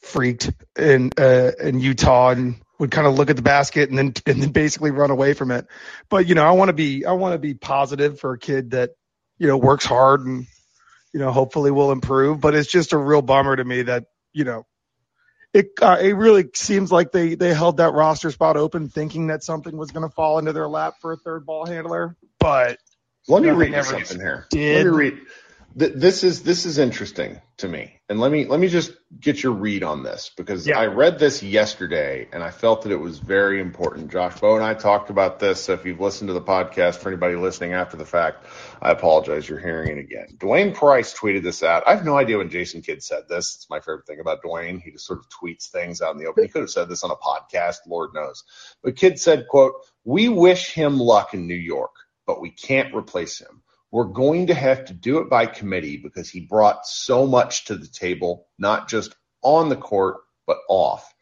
freaked 0.00 0.52
in 0.78 1.10
uh, 1.18 1.52
in 1.60 1.80
Utah 1.80 2.30
and 2.30 2.56
would 2.78 2.90
kind 2.90 3.06
of 3.06 3.14
look 3.14 3.30
at 3.30 3.36
the 3.36 3.42
basket 3.42 3.88
and 3.88 3.98
then 3.98 4.14
and 4.26 4.42
then 4.42 4.50
basically 4.50 4.90
run 4.90 5.10
away 5.10 5.32
from 5.32 5.50
it. 5.50 5.66
But 6.08 6.28
you 6.28 6.34
know, 6.34 6.44
I 6.44 6.52
want 6.52 6.68
to 6.68 6.74
be 6.74 7.04
I 7.04 7.12
want 7.12 7.34
to 7.34 7.38
be 7.38 7.54
positive 7.54 8.20
for 8.20 8.32
a 8.32 8.38
kid 8.38 8.72
that 8.72 8.90
you 9.38 9.48
know 9.48 9.56
works 9.56 9.84
hard 9.84 10.24
and 10.24 10.46
you 11.16 11.22
know 11.22 11.32
hopefully 11.32 11.70
will 11.70 11.92
improve. 11.92 12.42
But 12.42 12.54
it's 12.54 12.70
just 12.70 12.92
a 12.92 12.98
real 12.98 13.22
bummer 13.22 13.56
to 13.56 13.64
me 13.64 13.80
that 13.80 14.04
you 14.34 14.44
know 14.44 14.66
it 15.54 15.70
uh, 15.80 15.96
it 15.98 16.12
really 16.12 16.44
seems 16.52 16.92
like 16.92 17.10
they 17.10 17.36
they 17.36 17.54
held 17.54 17.78
that 17.78 17.94
roster 17.94 18.30
spot 18.30 18.58
open, 18.58 18.90
thinking 18.90 19.28
that 19.28 19.42
something 19.42 19.74
was 19.78 19.92
going 19.92 20.06
to 20.06 20.14
fall 20.14 20.38
into 20.38 20.52
their 20.52 20.68
lap 20.68 20.96
for 21.00 21.12
a 21.12 21.16
third 21.16 21.46
ball 21.46 21.64
handler. 21.64 22.14
But 22.38 22.76
let 23.28 23.42
me 23.42 23.48
read 23.48 23.82
something 23.82 24.20
here. 24.20 24.46
Did. 24.50 24.84
Let 24.84 24.92
me 24.92 24.98
read 24.98 25.20
th- 25.78 25.92
this 25.94 26.24
is 26.24 26.42
this 26.42 26.66
is 26.66 26.78
interesting 26.78 27.40
to 27.58 27.68
me, 27.68 28.00
and 28.08 28.20
let 28.20 28.30
me 28.30 28.46
let 28.46 28.60
me 28.60 28.68
just 28.68 28.92
get 29.20 29.42
your 29.42 29.52
read 29.52 29.82
on 29.82 30.02
this 30.02 30.30
because 30.36 30.66
yeah. 30.66 30.78
I 30.78 30.86
read 30.86 31.18
this 31.18 31.42
yesterday 31.42 32.28
and 32.32 32.42
I 32.42 32.50
felt 32.50 32.82
that 32.82 32.92
it 32.92 33.00
was 33.00 33.18
very 33.18 33.60
important. 33.60 34.10
Josh 34.10 34.40
Bowe 34.40 34.56
and 34.56 34.64
I 34.64 34.74
talked 34.74 35.10
about 35.10 35.38
this. 35.38 35.62
So 35.62 35.72
if 35.72 35.84
you've 35.84 36.00
listened 36.00 36.28
to 36.28 36.34
the 36.34 36.40
podcast, 36.40 36.96
for 36.96 37.08
anybody 37.08 37.36
listening 37.36 37.72
after 37.72 37.96
the 37.96 38.04
fact, 38.04 38.44
I 38.80 38.90
apologize. 38.90 39.48
You're 39.48 39.58
hearing 39.58 39.96
it 39.96 39.98
again. 39.98 40.28
Dwain 40.38 40.74
Price 40.74 41.14
tweeted 41.14 41.42
this 41.42 41.62
out. 41.62 41.84
I 41.86 41.94
have 41.94 42.04
no 42.04 42.16
idea 42.16 42.38
when 42.38 42.50
Jason 42.50 42.82
Kidd 42.82 43.02
said 43.02 43.24
this. 43.28 43.56
It's 43.56 43.70
my 43.70 43.80
favorite 43.80 44.06
thing 44.06 44.20
about 44.20 44.42
Dwain. 44.42 44.80
He 44.80 44.90
just 44.90 45.06
sort 45.06 45.20
of 45.20 45.26
tweets 45.28 45.70
things 45.70 46.02
out 46.02 46.14
in 46.14 46.18
the 46.18 46.26
open. 46.26 46.44
He 46.44 46.48
could 46.48 46.62
have 46.62 46.70
said 46.70 46.88
this 46.88 47.04
on 47.04 47.10
a 47.10 47.16
podcast, 47.16 47.76
Lord 47.86 48.10
knows. 48.14 48.44
But 48.82 48.96
Kidd 48.96 49.18
said, 49.18 49.46
"quote 49.48 49.74
We 50.04 50.28
wish 50.28 50.72
him 50.72 50.98
luck 50.98 51.34
in 51.34 51.46
New 51.46 51.54
York." 51.54 51.92
But 52.26 52.40
we 52.40 52.50
can't 52.50 52.92
replace 52.92 53.38
him 53.38 53.62
we're 53.96 54.04
going 54.04 54.48
to 54.48 54.54
have 54.54 54.84
to 54.84 54.92
do 54.92 55.20
it 55.20 55.30
by 55.30 55.46
committee 55.46 55.96
because 55.96 56.28
he 56.28 56.38
brought 56.38 56.86
so 56.86 57.26
much 57.26 57.64
to 57.64 57.76
the 57.76 57.86
table, 57.86 58.46
not 58.58 58.88
just 58.88 59.16
on 59.40 59.70
the 59.70 59.76
court, 59.76 60.18
but 60.46 60.58
off. 60.68 61.14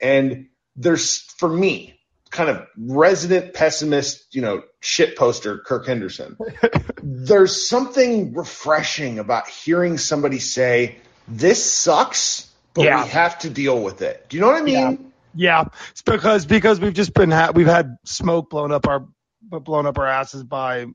And 0.00 0.46
there's, 0.74 1.18
for 1.36 1.46
me, 1.46 2.00
kind 2.30 2.48
of 2.48 2.66
resident 2.78 3.52
pessimist, 3.52 4.34
you 4.34 4.40
know, 4.40 4.62
shit 4.80 5.14
poster, 5.14 5.58
Kirk 5.58 5.84
Henderson. 5.84 6.38
there's 7.02 7.68
something 7.68 8.32
refreshing 8.32 9.18
about 9.18 9.46
hearing 9.46 9.98
somebody 9.98 10.38
say, 10.38 10.96
this 11.28 11.62
sucks, 11.62 12.50
but 12.72 12.86
yeah. 12.86 13.04
we 13.04 13.10
have 13.10 13.40
to 13.40 13.50
deal 13.50 13.82
with 13.82 14.00
it. 14.00 14.24
Do 14.30 14.38
you 14.38 14.40
know 14.40 14.46
what 14.46 14.56
I 14.56 14.62
mean? 14.62 15.12
Yeah, 15.34 15.64
yeah. 15.64 15.64
it's 15.90 16.00
because 16.00 16.46
because 16.46 16.80
we've 16.80 16.94
just 16.94 17.12
been 17.12 17.30
ha- 17.30 17.52
we've 17.54 17.66
had 17.66 17.98
smoke 18.06 18.48
blown 18.48 18.72
up 18.72 18.88
our 18.88 19.06
blown 19.42 19.84
up 19.84 19.98
our 19.98 20.06
asses 20.06 20.44
by 20.44 20.86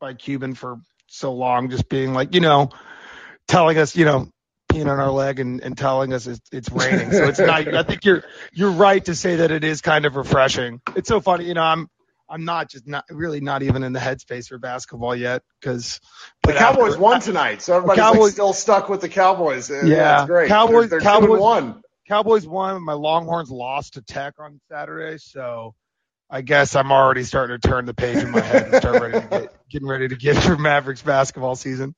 by 0.00 0.14
Cuban 0.14 0.54
for 0.54 0.80
so 1.06 1.32
long, 1.32 1.70
just 1.70 1.88
being 1.88 2.14
like 2.14 2.34
you 2.34 2.40
know, 2.40 2.70
telling 3.46 3.78
us 3.78 3.94
you 3.94 4.04
know 4.04 4.28
peeing 4.70 4.90
on 4.90 5.00
our 5.00 5.10
leg 5.10 5.40
and, 5.40 5.60
and 5.60 5.76
telling 5.76 6.12
us 6.12 6.26
it's, 6.26 6.40
it's 6.52 6.70
raining. 6.70 7.12
So 7.12 7.24
it's 7.24 7.38
not. 7.38 7.74
I 7.74 7.82
think 7.82 8.04
you're 8.04 8.24
you're 8.52 8.70
right 8.70 9.04
to 9.04 9.14
say 9.14 9.36
that 9.36 9.50
it 9.50 9.64
is 9.64 9.80
kind 9.80 10.06
of 10.06 10.16
refreshing. 10.16 10.80
It's 10.96 11.08
so 11.08 11.20
funny, 11.20 11.44
you 11.44 11.54
know. 11.54 11.62
I'm 11.62 11.88
I'm 12.28 12.44
not 12.44 12.70
just 12.70 12.86
not 12.86 13.04
really 13.10 13.40
not 13.40 13.62
even 13.62 13.82
in 13.82 13.92
the 13.92 14.00
headspace 14.00 14.48
for 14.48 14.58
basketball 14.58 15.16
yet 15.16 15.42
because 15.60 16.00
the 16.44 16.52
Cowboys 16.52 16.92
after, 16.92 17.02
won 17.02 17.20
tonight, 17.20 17.62
so 17.62 17.76
everybody's 17.76 18.00
Cowboys, 18.00 18.20
like 18.20 18.32
still 18.32 18.52
stuck 18.52 18.88
with 18.88 19.00
the 19.00 19.08
Cowboys. 19.08 19.70
Yeah, 19.70 20.26
great. 20.26 20.48
Cowboys, 20.48 20.90
they're, 20.90 21.00
they're 21.00 21.10
Cowboys 21.10 21.40
won. 21.40 21.82
Cowboys 22.08 22.46
won. 22.46 22.82
My 22.82 22.92
Longhorns 22.92 23.50
lost 23.50 23.94
to 23.94 24.02
Tech 24.02 24.34
on 24.38 24.60
Saturday, 24.68 25.18
so 25.18 25.74
I 26.30 26.42
guess 26.42 26.76
I'm 26.76 26.92
already 26.92 27.24
starting 27.24 27.58
to 27.60 27.68
turn 27.68 27.84
the 27.84 27.94
page 27.94 28.18
in 28.18 28.30
my 28.30 28.40
head 28.40 28.68
and 28.68 28.76
start 28.76 29.00
ready 29.00 29.20
to 29.20 29.26
get, 29.28 29.54
getting 29.70 29.88
ready 29.88 30.08
to 30.08 30.16
get 30.16 30.36
for 30.36 30.56
Mavericks 30.56 31.02
basketball 31.02 31.56
season. 31.56 31.94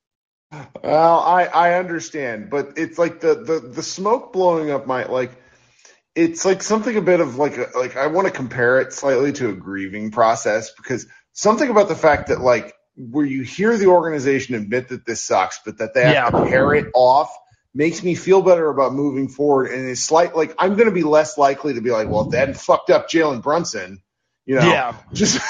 Well, 0.83 1.19
I 1.21 1.45
I 1.45 1.79
understand, 1.79 2.51
but 2.51 2.75
it's 2.77 2.99
like 2.99 3.21
the 3.21 3.35
the 3.35 3.61
the 3.61 3.83
smoke 3.83 4.33
blowing 4.33 4.71
up 4.71 4.87
my 4.87 5.05
like 5.05 5.33
it's 6.15 6.45
like 6.45 6.63
something 6.63 6.95
a 6.97 7.01
bit 7.01 7.21
of 7.21 7.37
like 7.37 7.57
a, 7.57 7.69
like 7.75 7.97
I 7.97 8.09
want 8.09 8.27
to 8.27 8.33
compare 8.33 8.81
it 8.81 8.93
slightly 8.93 9.33
to 9.33 9.49
a 9.49 9.55
grieving 9.55 10.11
process 10.11 10.71
because 10.73 11.07
something 11.33 11.69
about 11.69 11.89
the 11.89 11.95
fact 11.95 12.29
that 12.29 12.41
like 12.41 12.75
where 12.97 13.25
you 13.25 13.43
hear 13.43 13.77
the 13.79 13.87
organization 13.87 14.55
admit 14.55 14.89
that 14.89 15.07
this 15.07 15.23
sucks, 15.23 15.61
but 15.65 15.79
that 15.79 15.95
they 15.95 16.05
have 16.05 16.15
yeah. 16.15 16.31
to 16.31 16.47
pair 16.47 16.75
it 16.75 16.89
off 16.95 17.35
makes 17.75 18.03
me 18.03 18.15
feel 18.15 18.43
better 18.43 18.69
about 18.69 18.93
moving 18.93 19.29
forward. 19.29 19.71
And 19.71 19.89
it's 19.89 20.03
slight 20.03 20.37
like 20.37 20.55
I'm 20.59 20.75
going 20.75 20.89
to 20.89 20.95
be 20.95 21.03
less 21.03 21.39
likely 21.39 21.75
to 21.75 21.81
be 21.81 21.91
like, 21.91 22.09
well, 22.09 22.27
if 22.27 22.31
they 22.31 22.39
hadn't 22.39 22.59
fucked 22.59 22.91
up 22.91 23.09
Jalen 23.09 23.43
Brunson, 23.43 24.03
you 24.45 24.57
know, 24.57 24.69
yeah. 24.69 24.97
just 25.13 25.41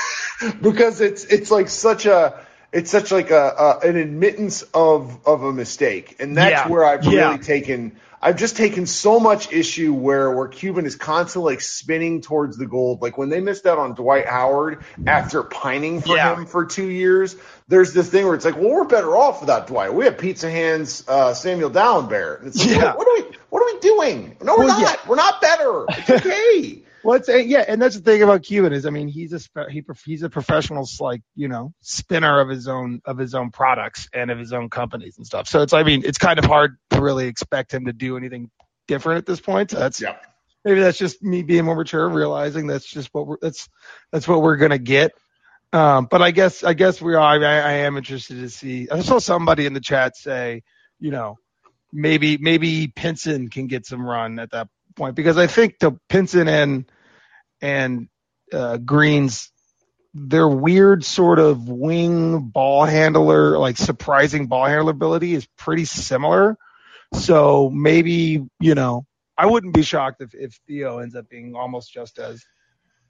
because 0.60 1.00
it's 1.00 1.24
it's 1.24 1.50
like 1.50 1.68
such 1.68 2.06
a 2.06 2.40
it's 2.72 2.90
such 2.90 3.12
like 3.12 3.30
a, 3.30 3.80
a 3.84 3.88
an 3.88 3.96
admittance 3.96 4.62
of 4.74 5.26
of 5.26 5.42
a 5.42 5.52
mistake, 5.52 6.16
and 6.20 6.36
that's 6.36 6.50
yeah. 6.50 6.68
where 6.68 6.84
I've 6.84 7.04
yeah. 7.04 7.28
really 7.28 7.42
taken 7.42 7.96
I've 8.24 8.36
just 8.36 8.56
taken 8.56 8.86
so 8.86 9.18
much 9.18 9.52
issue 9.52 9.92
where 9.92 10.30
where 10.30 10.46
Cuban 10.46 10.86
is 10.86 10.94
constantly 10.94 11.54
like 11.54 11.60
spinning 11.60 12.20
towards 12.20 12.56
the 12.56 12.66
gold. 12.66 13.02
Like 13.02 13.18
when 13.18 13.30
they 13.30 13.40
missed 13.40 13.66
out 13.66 13.78
on 13.78 13.94
Dwight 13.94 14.28
Howard 14.28 14.84
after 15.08 15.42
pining 15.42 16.00
for 16.00 16.16
yeah. 16.16 16.36
him 16.36 16.46
for 16.46 16.64
two 16.64 16.88
years, 16.88 17.34
there's 17.66 17.92
this 17.92 18.08
thing 18.08 18.24
where 18.24 18.36
it's 18.36 18.44
like, 18.44 18.56
well, 18.56 18.70
we're 18.70 18.84
better 18.84 19.16
off 19.16 19.40
without 19.40 19.66
Dwight. 19.66 19.92
We 19.92 20.04
have 20.04 20.18
pizza 20.18 20.48
hands, 20.48 21.02
uh, 21.08 21.34
Samuel 21.34 21.70
Dalembert. 21.70 22.38
And 22.38 22.48
it's 22.48 22.64
like, 22.64 22.76
yeah. 22.76 22.94
what, 22.94 22.98
what, 22.98 23.08
are 23.08 23.28
we 23.28 23.36
what 23.50 23.62
are 23.62 23.74
we 23.74 23.80
doing? 23.80 24.36
No, 24.40 24.54
we're 24.56 24.66
well, 24.66 24.80
not. 24.80 24.98
Yeah. 25.00 25.08
We're 25.08 25.16
not 25.16 25.40
better. 25.40 25.86
It's 25.88 26.10
okay. 26.26 26.82
Well, 27.04 27.16
it's 27.16 27.28
yeah, 27.28 27.64
and 27.66 27.82
that's 27.82 27.96
the 27.96 28.02
thing 28.02 28.22
about 28.22 28.42
Cuban 28.42 28.72
is, 28.72 28.86
I 28.86 28.90
mean, 28.90 29.08
he's 29.08 29.32
a 29.32 29.70
he 29.70 29.82
he's 30.04 30.22
a 30.22 30.30
professional, 30.30 30.88
like 31.00 31.22
you 31.34 31.48
know, 31.48 31.72
spinner 31.80 32.40
of 32.40 32.48
his 32.48 32.68
own 32.68 33.00
of 33.04 33.18
his 33.18 33.34
own 33.34 33.50
products 33.50 34.08
and 34.12 34.30
of 34.30 34.38
his 34.38 34.52
own 34.52 34.70
companies 34.70 35.16
and 35.16 35.26
stuff. 35.26 35.48
So 35.48 35.62
it's, 35.62 35.72
I 35.72 35.82
mean, 35.82 36.02
it's 36.04 36.18
kind 36.18 36.38
of 36.38 36.44
hard 36.44 36.76
to 36.90 37.00
really 37.00 37.26
expect 37.26 37.74
him 37.74 37.86
to 37.86 37.92
do 37.92 38.16
anything 38.16 38.50
different 38.86 39.18
at 39.18 39.26
this 39.26 39.40
point. 39.40 39.70
So 39.72 39.78
that's 39.78 40.00
yeah. 40.00 40.16
maybe 40.64 40.80
that's 40.80 40.98
just 40.98 41.22
me 41.22 41.42
being 41.42 41.64
more 41.64 41.76
mature, 41.76 42.08
realizing 42.08 42.66
that's 42.66 42.86
just 42.86 43.08
what 43.12 43.26
we're 43.26 43.38
that's 43.42 43.68
that's 44.12 44.28
what 44.28 44.42
we're 44.42 44.56
gonna 44.56 44.78
get. 44.78 45.12
Um, 45.72 46.06
but 46.10 46.22
I 46.22 46.30
guess 46.30 46.62
I 46.62 46.74
guess 46.74 47.00
we 47.00 47.14
are. 47.14 47.20
I, 47.20 47.36
I 47.36 47.72
am 47.72 47.96
interested 47.96 48.40
to 48.40 48.50
see. 48.50 48.88
I 48.90 49.00
saw 49.00 49.18
somebody 49.18 49.66
in 49.66 49.72
the 49.72 49.80
chat 49.80 50.16
say, 50.16 50.62
you 51.00 51.10
know, 51.10 51.38
maybe 51.92 52.38
maybe 52.38 52.88
Pinson 52.88 53.48
can 53.48 53.66
get 53.66 53.86
some 53.86 54.06
run 54.06 54.38
at 54.38 54.50
that 54.50 54.68
point 54.94 55.16
because 55.16 55.38
I 55.38 55.46
think 55.46 55.78
the 55.78 55.92
Pinson 56.08 56.48
and 56.48 56.90
and 57.60 58.08
uh, 58.52 58.76
Greens, 58.78 59.50
their 60.14 60.48
weird 60.48 61.04
sort 61.04 61.38
of 61.38 61.68
wing 61.68 62.50
ball 62.50 62.84
handler, 62.84 63.58
like 63.58 63.76
surprising 63.76 64.46
ball 64.46 64.66
handler 64.66 64.90
ability 64.90 65.34
is 65.34 65.46
pretty 65.56 65.84
similar. 65.84 66.56
So 67.14 67.70
maybe 67.70 68.44
you 68.60 68.74
know 68.74 69.04
I 69.36 69.46
wouldn't 69.46 69.74
be 69.74 69.82
shocked 69.82 70.22
if 70.22 70.34
if 70.34 70.58
Theo 70.66 70.98
ends 70.98 71.14
up 71.14 71.28
being 71.28 71.54
almost 71.54 71.92
just 71.92 72.18
as 72.18 72.44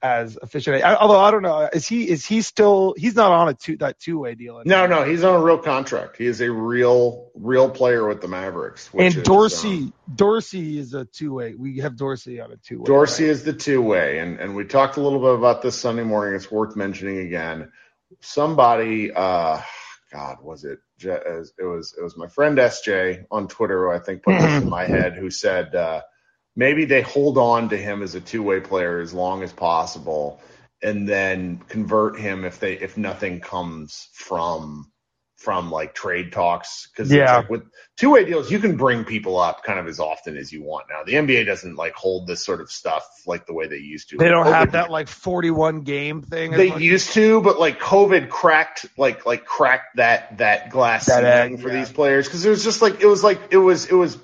as 0.03 0.37
efficient. 0.43 0.83
Although 0.83 1.21
I 1.21 1.31
don't 1.31 1.43
know, 1.43 1.69
is 1.73 1.87
he 1.87 2.09
is 2.09 2.27
he 2.27 2.43
still 2.43 2.95
he's 2.97 3.15
not 3.15 3.31
on 3.31 3.49
a 3.49 3.55
two 3.55 3.77
that 3.79 4.01
two 4.01 4.19
way 4.19 4.35
deal? 4.35 4.59
Anymore. 4.59 4.89
No, 4.89 5.03
no, 5.03 5.05
he's 5.09 5.23
on 5.23 5.41
a 5.41 5.43
real 5.43 5.59
contract. 5.59 6.17
He 6.17 6.27
is 6.27 6.41
a 6.41 6.51
real 6.51 7.31
real 7.35 7.71
player 7.71 8.07
with 8.07 8.21
the 8.21 8.29
Mavericks. 8.29 8.91
and 8.99 9.23
Dorsey 9.23 9.69
is, 9.69 9.85
um, 9.85 9.95
Dorsey 10.15 10.79
is 10.79 10.95
a 10.95 11.05
two 11.05 11.35
way. 11.35 11.55
We 11.55 11.79
have 11.79 11.97
Dorsey 11.97 12.41
on 12.41 12.51
a 12.51 12.57
two 12.57 12.81
way. 12.81 12.85
Dorsey 12.85 13.25
right? 13.25 13.31
is 13.31 13.45
the 13.45 13.53
two 13.53 13.81
way, 13.81 14.19
and 14.19 14.41
and 14.41 14.57
we 14.57 14.65
talked 14.65 14.97
a 14.97 15.01
little 15.01 15.21
bit 15.21 15.35
about 15.35 15.63
this 15.63 15.79
Sunday 15.79 16.05
morning. 16.05 16.35
It's 16.35 16.51
worth 16.51 16.75
mentioning 16.75 17.19
again. 17.19 17.71
Somebody, 18.21 19.13
uh, 19.13 19.61
God, 20.13 20.39
was 20.43 20.65
it? 20.65 20.81
It 21.01 21.53
was 21.61 21.95
it 21.97 22.03
was 22.03 22.17
my 22.17 22.27
friend 22.27 22.59
SJ 22.59 23.25
on 23.31 23.49
Twitter 23.49 23.87
who 23.87 23.93
I 23.93 24.01
think 24.01 24.25
put 24.25 24.39
this 24.39 24.63
in 24.63 24.69
my 24.69 24.85
head, 24.87 25.15
who 25.15 25.31
said. 25.31 25.75
Uh, 25.75 26.03
maybe 26.57 26.85
they 26.85 27.03
hold 27.03 27.39
on 27.39 27.69
to 27.71 27.77
him 27.77 28.03
as 28.03 28.15
a 28.15 28.21
two 28.21 28.43
way 28.43 28.61
player 28.61 29.01
as 29.01 29.13
long 29.13 29.43
as 29.43 29.53
possible 29.53 30.41
and 30.83 31.09
then 31.09 31.59
convert 31.69 32.19
him 32.19 32.45
if 32.45 32.59
they 32.59 32.75
if 32.75 32.97
nothing 32.97 33.41
comes 33.41 34.09
from 34.13 34.93
from 35.37 35.73
like 35.73 35.93
trade 35.93 36.31
talks. 36.31 36.89
Because 36.89 37.11
yeah. 37.11 37.39
Like 37.39 37.51
with 37.51 37.63
two 37.97 38.11
way 38.11 38.25
deals 38.25 38.51
you 38.51 38.59
can 38.59 38.77
bring 38.77 39.05
people 39.05 39.39
up 39.39 39.63
kind 39.65 39.79
of 39.79 39.87
as 39.87 40.01
often 40.01 40.37
as 40.37 40.53
you 40.53 40.63
want. 40.63 40.87
Now 40.89 41.03
the 41.05 41.15
nba 41.15 41.47
doesn't 41.47 41.77
like 41.77 41.95
hold 41.95 42.27
this 42.27 42.45
sort 42.45 42.61
of 42.61 42.71
stuff 42.71 43.07
like 43.27 43.47
the 43.47 43.53
way 43.53 43.67
they 43.67 43.77
used 43.77 44.11
to. 44.11 44.17
They 44.17 44.29
don't 44.29 44.47
COVID, 44.47 44.53
have 44.53 44.73
that 44.73 44.91
like 44.91 45.09
41 45.09 45.83
game 45.83 46.23
thing 46.23 46.53
they 46.53 46.77
used 46.77 47.13
to 47.13 47.41
but 47.43 47.59
like 47.59 47.81
covid 47.81 48.29
cracked 48.29 48.87
like 48.97 49.27
like 49.27 49.45
cracked 49.45 49.97
that 49.97 50.39
that 50.39 50.71
glass 50.71 51.07
that 51.07 51.23
ceiling 51.23 51.59
for 51.59 51.69
yeah. 51.69 51.75
these 51.75 51.93
players. 51.93 52.27
Because 52.27 52.45
it 52.47 52.51
was 52.51 52.65
just 52.65 52.83
like 52.83 53.01
it 53.01 53.07
was 53.07 53.23
like 53.23 53.41
it 53.51 53.59
was 53.59 53.87
it 53.87 53.95
was 53.95 54.19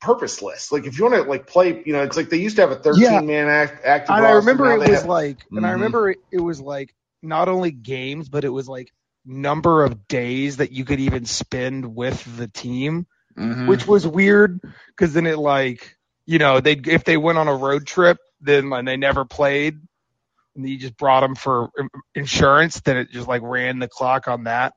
purposeless. 0.00 0.72
Like 0.72 0.86
if 0.86 0.98
you 0.98 1.04
want 1.04 1.22
to 1.22 1.28
like 1.28 1.46
play, 1.46 1.82
you 1.84 1.92
know, 1.92 2.02
it's 2.02 2.16
like 2.16 2.30
they 2.30 2.38
used 2.38 2.56
to 2.56 2.62
have 2.62 2.70
a 2.70 2.76
13 2.76 3.02
yeah. 3.02 3.20
man 3.20 3.48
act, 3.48 3.84
active. 3.84 4.16
And 4.16 4.26
I 4.26 4.32
remember 4.32 4.72
it 4.72 4.78
was 4.78 5.00
have, 5.00 5.06
like, 5.06 5.38
mm-hmm. 5.38 5.58
and 5.58 5.66
I 5.66 5.70
mm-hmm. 5.70 5.74
remember 5.74 6.10
it, 6.10 6.18
it 6.30 6.40
was 6.40 6.60
like 6.60 6.94
not 7.22 7.48
only 7.48 7.70
games, 7.70 8.28
but 8.28 8.44
it 8.44 8.48
was 8.48 8.68
like 8.68 8.92
number 9.24 9.84
of 9.84 10.08
days 10.08 10.56
that 10.56 10.72
you 10.72 10.84
could 10.84 11.00
even 11.00 11.24
spend 11.26 11.94
with 11.94 12.36
the 12.36 12.48
team, 12.48 13.06
mm-hmm. 13.36 13.66
which 13.66 13.86
was 13.86 14.06
weird 14.06 14.60
because 14.88 15.12
then 15.12 15.26
it 15.26 15.38
like, 15.38 15.96
you 16.26 16.38
know, 16.38 16.60
they 16.60 16.72
if 16.72 17.04
they 17.04 17.16
went 17.16 17.38
on 17.38 17.48
a 17.48 17.54
road 17.54 17.86
trip, 17.86 18.18
then 18.40 18.72
and 18.72 18.88
they 18.88 18.96
never 18.96 19.24
played, 19.24 19.78
and 20.54 20.68
you 20.68 20.78
just 20.78 20.96
brought 20.96 21.20
them 21.20 21.34
for 21.34 21.70
insurance, 22.14 22.80
then 22.80 22.96
it 22.96 23.10
just 23.10 23.28
like 23.28 23.42
ran 23.42 23.78
the 23.78 23.88
clock 23.88 24.28
on 24.28 24.44
that. 24.44 24.74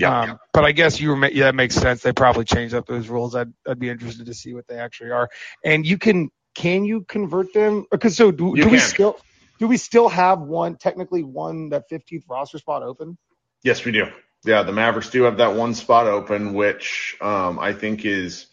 Yeah, 0.00 0.20
um, 0.20 0.38
but 0.54 0.64
I 0.64 0.72
guess 0.72 0.98
you 0.98 1.10
were, 1.10 1.28
yeah, 1.28 1.44
that 1.44 1.54
makes 1.54 1.74
sense. 1.74 2.02
They 2.02 2.12
probably 2.12 2.44
changed 2.44 2.74
up 2.74 2.86
those 2.86 3.08
rules. 3.08 3.34
I'd 3.34 3.52
I'd 3.68 3.78
be 3.78 3.90
interested 3.90 4.26
to 4.26 4.34
see 4.34 4.54
what 4.54 4.66
they 4.66 4.76
actually 4.76 5.10
are. 5.10 5.28
And 5.62 5.86
you 5.86 5.98
can 5.98 6.30
can 6.54 6.84
you 6.86 7.04
convert 7.04 7.52
them? 7.52 7.84
Because 7.90 8.16
so 8.16 8.30
do, 8.30 8.56
do 8.56 8.68
we 8.68 8.78
still 8.78 9.18
do 9.58 9.68
we 9.68 9.76
still 9.76 10.08
have 10.08 10.40
one 10.40 10.76
technically 10.76 11.22
one 11.22 11.68
that 11.68 11.84
15th 11.90 12.24
roster 12.30 12.58
spot 12.58 12.82
open? 12.82 13.18
Yes, 13.62 13.84
we 13.84 13.92
do. 13.92 14.06
Yeah, 14.42 14.62
the 14.62 14.72
Mavericks 14.72 15.10
do 15.10 15.24
have 15.24 15.36
that 15.36 15.54
one 15.54 15.74
spot 15.74 16.06
open, 16.06 16.54
which 16.54 17.14
um, 17.20 17.58
I 17.58 17.74
think 17.74 18.06
is 18.06 18.46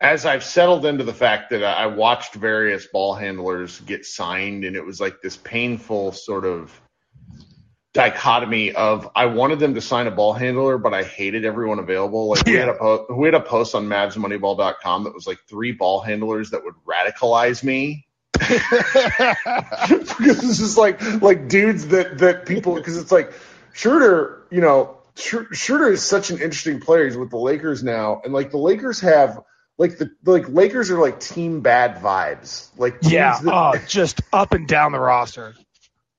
as 0.00 0.26
I've 0.26 0.44
settled 0.44 0.86
into 0.86 1.02
the 1.02 1.14
fact 1.14 1.50
that 1.50 1.64
I 1.64 1.86
watched 1.86 2.34
various 2.34 2.86
ball 2.86 3.14
handlers 3.14 3.80
get 3.80 4.04
signed, 4.04 4.64
and 4.64 4.76
it 4.76 4.84
was 4.84 5.00
like 5.00 5.20
this 5.22 5.36
painful 5.36 6.12
sort 6.12 6.44
of 6.44 6.80
dichotomy 7.92 8.72
of 8.72 9.10
I 9.14 9.26
wanted 9.26 9.58
them 9.58 9.74
to 9.74 9.80
sign 9.80 10.06
a 10.06 10.10
ball 10.10 10.32
handler, 10.32 10.78
but 10.78 10.94
I 10.94 11.02
hated 11.02 11.44
everyone 11.44 11.78
available. 11.78 12.28
Like 12.28 12.46
we 12.46 12.54
had 12.54 12.68
a 12.68 12.74
po- 12.74 13.06
we 13.10 13.26
had 13.26 13.34
a 13.34 13.40
post 13.40 13.74
on 13.74 13.86
MavsMoneyball.com 13.86 15.04
that 15.04 15.14
was 15.14 15.26
like 15.26 15.38
three 15.48 15.72
ball 15.72 16.00
handlers 16.00 16.50
that 16.50 16.64
would 16.64 16.74
radicalize 16.86 17.62
me. 17.62 18.06
because 18.32 20.42
it's 20.42 20.58
just 20.58 20.78
like 20.78 21.00
like 21.20 21.48
dudes 21.48 21.88
that 21.88 22.18
that 22.18 22.46
people 22.46 22.74
because 22.74 22.96
it's 22.96 23.12
like 23.12 23.32
Schroeder, 23.74 24.46
you 24.50 24.60
know, 24.60 24.98
Schroeder 25.14 25.92
is 25.92 26.02
such 26.02 26.30
an 26.30 26.38
interesting 26.38 26.80
player. 26.80 27.04
He's 27.04 27.16
with 27.16 27.30
the 27.30 27.38
Lakers 27.38 27.82
now, 27.82 28.22
and 28.24 28.32
like 28.32 28.50
the 28.50 28.58
Lakers 28.58 29.00
have 29.00 29.40
like 29.76 29.98
the 29.98 30.10
like 30.24 30.48
Lakers 30.48 30.90
are 30.90 30.98
like 30.98 31.20
team 31.20 31.60
bad 31.60 31.96
vibes. 31.96 32.68
Like 32.78 32.96
yeah, 33.02 33.38
that, 33.42 33.52
oh, 33.52 33.78
just 33.86 34.22
up 34.32 34.54
and 34.54 34.66
down 34.66 34.92
the 34.92 35.00
roster 35.00 35.54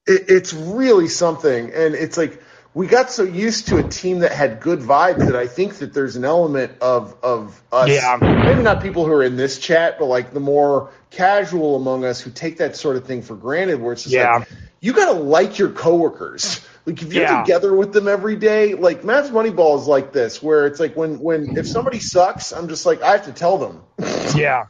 it, 0.08 0.26
it's 0.30 0.54
really 0.54 1.08
something. 1.08 1.72
And 1.72 1.96
it's 1.96 2.18
like 2.18 2.42
we 2.74 2.88
got 2.88 3.12
so 3.12 3.24
used 3.24 3.68
to 3.68 3.78
a 3.78 3.84
team 3.84 4.20
that 4.20 4.32
had 4.32 4.60
good 4.60 4.80
vibes 4.80 5.20
that 5.20 5.36
I 5.36 5.48
think 5.48 5.76
that 5.76 5.94
there's 5.94 6.16
an 6.16 6.26
element 6.26 6.80
of 6.82 7.16
of 7.24 7.62
us, 7.72 7.90
yeah. 7.90 8.18
maybe 8.20 8.64
not 8.64 8.82
people 8.82 9.06
who 9.06 9.12
are 9.14 9.24
in 9.24 9.36
this 9.36 9.60
chat, 9.60 9.98
but 10.00 10.06
like 10.06 10.34
the 10.34 10.40
more 10.40 10.92
casual 11.12 11.76
among 11.76 12.04
us 12.06 12.20
who 12.20 12.32
take 12.32 12.58
that 12.58 12.76
sort 12.76 12.96
of 12.96 13.06
thing 13.06 13.22
for 13.22 13.36
granted, 13.36 13.80
where 13.82 13.94
it's 13.94 14.04
just 14.04 14.16
yeah. 14.16 14.38
like 14.38 14.48
you 14.82 14.94
got 14.94 15.14
to 15.14 15.20
like 15.20 15.60
your 15.60 15.70
coworkers 15.70 16.66
Like 16.86 17.02
if 17.02 17.14
you're 17.14 17.24
Yeah. 17.24 17.42
together 17.42 17.74
with 17.74 17.94
them 17.94 18.08
every 18.10 18.36
day, 18.36 18.74
like 18.74 19.04
Mavs 19.04 19.30
Moneyball 19.30 19.80
is 19.80 19.88
like 19.88 20.12
this, 20.12 20.44
where 20.44 20.66
it's 20.68 20.80
like 20.82 20.96
when 20.98 21.20
when 21.20 21.58
if 21.58 21.68
somebody 21.68 22.00
sucks, 22.00 22.52
I'm 22.52 22.68
just 22.68 22.86
like 22.86 23.02
I 23.02 23.12
have 23.14 23.26
to 23.26 23.32
tell 23.32 23.58
them. 23.58 23.82
Yeah, 24.36 24.66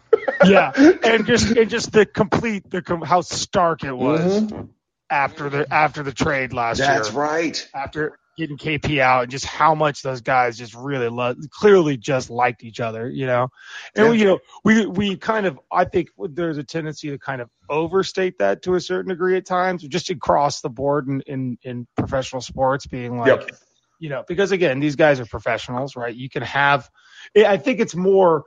yeah, 0.45 0.73
and 0.75 1.25
just 1.25 1.55
and 1.55 1.69
just 1.69 1.93
the 1.93 2.05
complete 2.05 2.69
the 2.69 2.81
com- 2.81 3.01
how 3.01 3.21
stark 3.21 3.85
it 3.85 3.93
was 3.93 4.41
Mhm. 4.41 4.67
After 5.13 5.49
the 5.49 5.71
after 5.71 6.03
the 6.03 6.11
trade 6.11 6.53
last 6.53 6.79
That's 6.79 6.89
year. 6.89 6.97
That's 6.97 7.11
right. 7.13 7.69
After 7.73 8.17
getting 8.35 8.57
KP 8.57 8.97
out, 8.99 9.23
and 9.23 9.31
just 9.31 9.45
how 9.45 9.75
much 9.75 10.01
those 10.01 10.21
guys 10.21 10.57
just 10.57 10.73
really 10.73 11.07
love, 11.07 11.37
clearly 11.51 11.97
just 11.97 12.31
liked 12.31 12.63
each 12.63 12.79
other, 12.79 13.07
you 13.07 13.27
know. 13.27 13.49
And 13.95 14.09
we, 14.09 14.19
you 14.19 14.25
know, 14.25 14.39
we 14.63 14.85
we 14.87 15.15
kind 15.15 15.45
of 15.45 15.59
I 15.71 15.85
think 15.85 16.09
there's 16.17 16.57
a 16.57 16.63
tendency 16.63 17.11
to 17.11 17.19
kind 17.19 17.41
of 17.41 17.49
overstate 17.69 18.39
that 18.39 18.63
to 18.63 18.73
a 18.73 18.81
certain 18.81 19.09
degree 19.09 19.37
at 19.37 19.45
times, 19.45 19.83
just 19.83 20.09
across 20.09 20.61
the 20.61 20.69
board 20.69 21.07
in 21.07 21.21
in, 21.27 21.57
in 21.63 21.87
professional 21.95 22.41
sports, 22.41 22.87
being 22.87 23.17
like. 23.17 23.27
Yep. 23.27 23.51
you 23.99 24.09
know, 24.09 24.23
because 24.27 24.51
again, 24.51 24.79
these 24.79 24.95
guys 24.95 25.19
are 25.19 25.25
professionals, 25.25 25.95
right? 25.95 26.13
You 26.13 26.29
can 26.29 26.41
have, 26.43 26.89
I 27.37 27.57
think 27.57 27.79
it's 27.79 27.95
more 27.95 28.43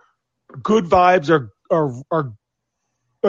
good 0.63 0.85
vibes 0.85 1.31
are 1.31 1.53
are 1.71 1.93
are. 2.11 2.33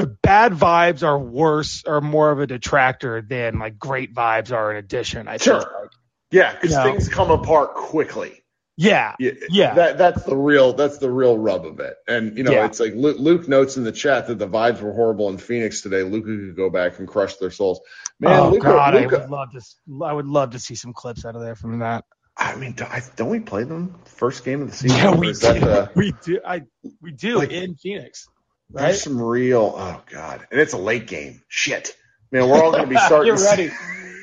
Bad 0.05 0.53
vibes 0.53 1.03
are 1.03 1.17
worse, 1.17 1.83
or 1.85 2.01
more 2.01 2.31
of 2.31 2.39
a 2.39 2.47
detractor 2.47 3.21
than 3.21 3.59
like 3.59 3.77
great 3.79 4.13
vibes 4.13 4.51
are 4.51 4.71
an 4.71 4.77
addition. 4.77 5.27
I 5.27 5.37
Sure. 5.37 5.59
think. 5.61 5.91
Yeah, 6.31 6.53
because 6.53 6.75
No. 6.75 6.83
things 6.83 7.07
come 7.09 7.31
apart 7.31 7.73
quickly. 7.75 8.43
Yeah, 8.79 9.15
Yeah, 9.17 9.31
Yeah. 9.49 9.73
That 9.73 9.97
that's 9.97 10.21
the 10.23 10.35
real 10.37 10.73
that's 10.73 10.99
the 10.99 11.09
real 11.09 11.35
rub 11.35 11.65
of 11.65 11.79
it. 11.79 11.95
And 12.07 12.37
you 12.37 12.43
know, 12.43 12.51
Yeah. 12.51 12.65
it's 12.65 12.79
like 12.79 12.93
Luke, 12.93 13.17
Luke 13.17 13.47
notes 13.47 13.75
in 13.75 13.83
the 13.83 13.91
chat 13.91 14.27
that 14.27 14.37
the 14.37 14.47
vibes 14.47 14.81
were 14.81 14.93
horrible 14.93 15.29
in 15.29 15.39
Phoenix 15.39 15.81
today. 15.81 16.03
Luka 16.03 16.27
could 16.27 16.55
go 16.55 16.69
back 16.69 16.99
and 16.99 17.07
crush 17.07 17.37
their 17.37 17.49
souls. 17.49 17.79
Man, 18.19 18.39
oh 18.39 18.49
Luka, 18.51 18.67
God, 18.67 18.95
I 18.95 19.05
would 19.07 19.29
love 19.31 19.49
to. 19.53 19.61
I 20.05 20.13
would 20.13 20.27
love 20.27 20.51
to 20.51 20.59
see 20.59 20.75
some 20.75 20.93
clips 20.93 21.25
out 21.25 21.35
of 21.35 21.41
there 21.41 21.55
from 21.55 21.79
that. 21.79 22.05
I 22.39 22.55
mean, 22.55 22.73
don't, 22.75 23.29
we 23.31 23.39
play 23.39 23.63
them 23.63 23.95
first 24.05 24.45
game 24.45 24.61
of 24.61 24.69
the 24.69 24.75
season? 24.75 24.95
Yeah, 24.95 25.15
we 25.15 25.27
do. 25.33 25.33
the- 25.33 25.89
we 25.95 26.13
do. 26.23 26.39
I 26.45 26.61
we 27.01 27.11
do 27.13 27.39
Like- 27.39 27.49
in 27.51 27.73
Phoenix, 27.77 28.27
There's 28.69 29.01
some 29.01 29.21
real. 29.21 29.73
Oh 29.75 30.01
God, 30.11 30.45
and 30.51 30.59
it's 30.59 30.73
a 30.73 30.77
late 30.77 31.07
game. 31.07 31.41
Shit, 31.47 31.95
man, 32.31 32.49
we're 32.49 32.61
all 32.63 32.71
going 32.71 32.83
to 32.83 32.89
be 32.89 32.97
starting. 33.05 33.27
You're 33.27 33.37
to- 33.37 33.43
ready. 33.43 33.71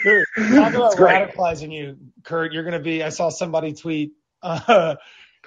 Dude, 0.04 0.24
Talk 0.54 0.74
about 0.74 0.92
radicalizing 0.96 1.72
you, 1.72 1.96
Kirk. 2.24 2.52
You're 2.52 2.64
gonna 2.64 2.78
be. 2.78 3.02
I 3.02 3.08
saw 3.08 3.28
somebody 3.30 3.72
tweet. 3.72 4.12
Uh, 4.42 4.96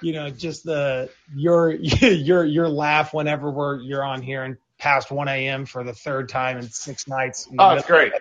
you 0.02 0.12
know, 0.12 0.28
just 0.28 0.64
the 0.64 1.08
your 1.32 1.70
your 1.72 2.44
your 2.44 2.68
laugh 2.68 3.14
whenever 3.14 3.48
we're 3.48 3.78
you're 3.80 4.02
on 4.02 4.22
here 4.22 4.42
and 4.42 4.56
past 4.78 5.12
1 5.12 5.28
a.m. 5.28 5.66
for 5.66 5.84
the 5.84 5.92
third 5.92 6.28
time 6.28 6.58
in 6.58 6.68
six 6.68 7.06
nights. 7.06 7.46
in 7.46 7.56
Oh, 7.60 7.70
it's 7.76 7.86
great. 7.86 8.12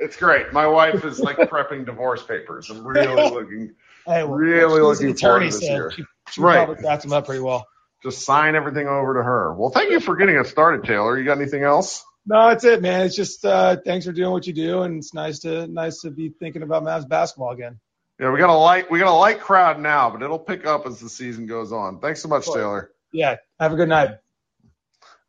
It's 0.00 0.16
great. 0.16 0.50
My 0.52 0.66
wife 0.66 1.04
is 1.04 1.20
like 1.20 1.36
prepping 1.36 1.84
divorce 1.84 2.22
papers. 2.22 2.70
I'm 2.70 2.86
really 2.86 3.14
looking, 3.30 3.74
Hey, 4.06 4.22
well, 4.24 4.32
really 4.32 4.80
looking 4.80 5.14
forward 5.14 5.40
to 5.40 5.44
this 5.46 5.60
so 5.60 5.64
year. 5.66 5.90
She, 5.90 6.04
she 6.30 6.40
Right. 6.40 6.64
probably 6.64 6.82
got 6.82 7.02
them 7.02 7.12
up 7.12 7.26
pretty 7.26 7.42
well. 7.42 7.66
Just 8.02 8.24
sign 8.24 8.54
everything 8.54 8.88
over 8.88 9.14
to 9.14 9.22
her. 9.22 9.54
Well, 9.54 9.70
thank 9.70 9.90
you 9.90 10.00
for 10.00 10.16
getting 10.16 10.36
us 10.36 10.50
started, 10.50 10.84
Taylor. 10.84 11.18
You 11.18 11.24
got 11.24 11.38
anything 11.38 11.62
else? 11.62 12.04
No, 12.26 12.48
that's 12.48 12.64
it, 12.64 12.82
man. 12.82 13.06
It's 13.06 13.16
just 13.16 13.44
uh, 13.44 13.76
thanks 13.84 14.06
for 14.06 14.12
doing 14.12 14.30
what 14.30 14.46
you 14.46 14.52
do, 14.52 14.82
and 14.82 14.98
it's 14.98 15.14
nice 15.14 15.40
to 15.40 15.66
nice 15.66 16.00
to 16.02 16.10
be 16.10 16.30
thinking 16.30 16.62
about 16.62 16.84
Mavs 16.84 17.08
basketball 17.08 17.52
again. 17.52 17.80
Yeah, 18.20 18.30
we 18.30 18.38
got 18.38 18.50
a 18.50 18.54
light 18.54 18.90
we 18.90 18.98
got 18.98 19.08
a 19.08 19.18
light 19.18 19.40
crowd 19.40 19.80
now, 19.80 20.10
but 20.10 20.22
it'll 20.22 20.38
pick 20.38 20.66
up 20.66 20.86
as 20.86 21.00
the 21.00 21.08
season 21.08 21.46
goes 21.46 21.72
on. 21.72 22.00
Thanks 22.00 22.22
so 22.22 22.28
much, 22.28 22.44
Cool. 22.44 22.54
Taylor. 22.54 22.90
Yeah, 23.12 23.36
have 23.58 23.72
a 23.72 23.76
good 23.76 23.88
night. 23.88 24.10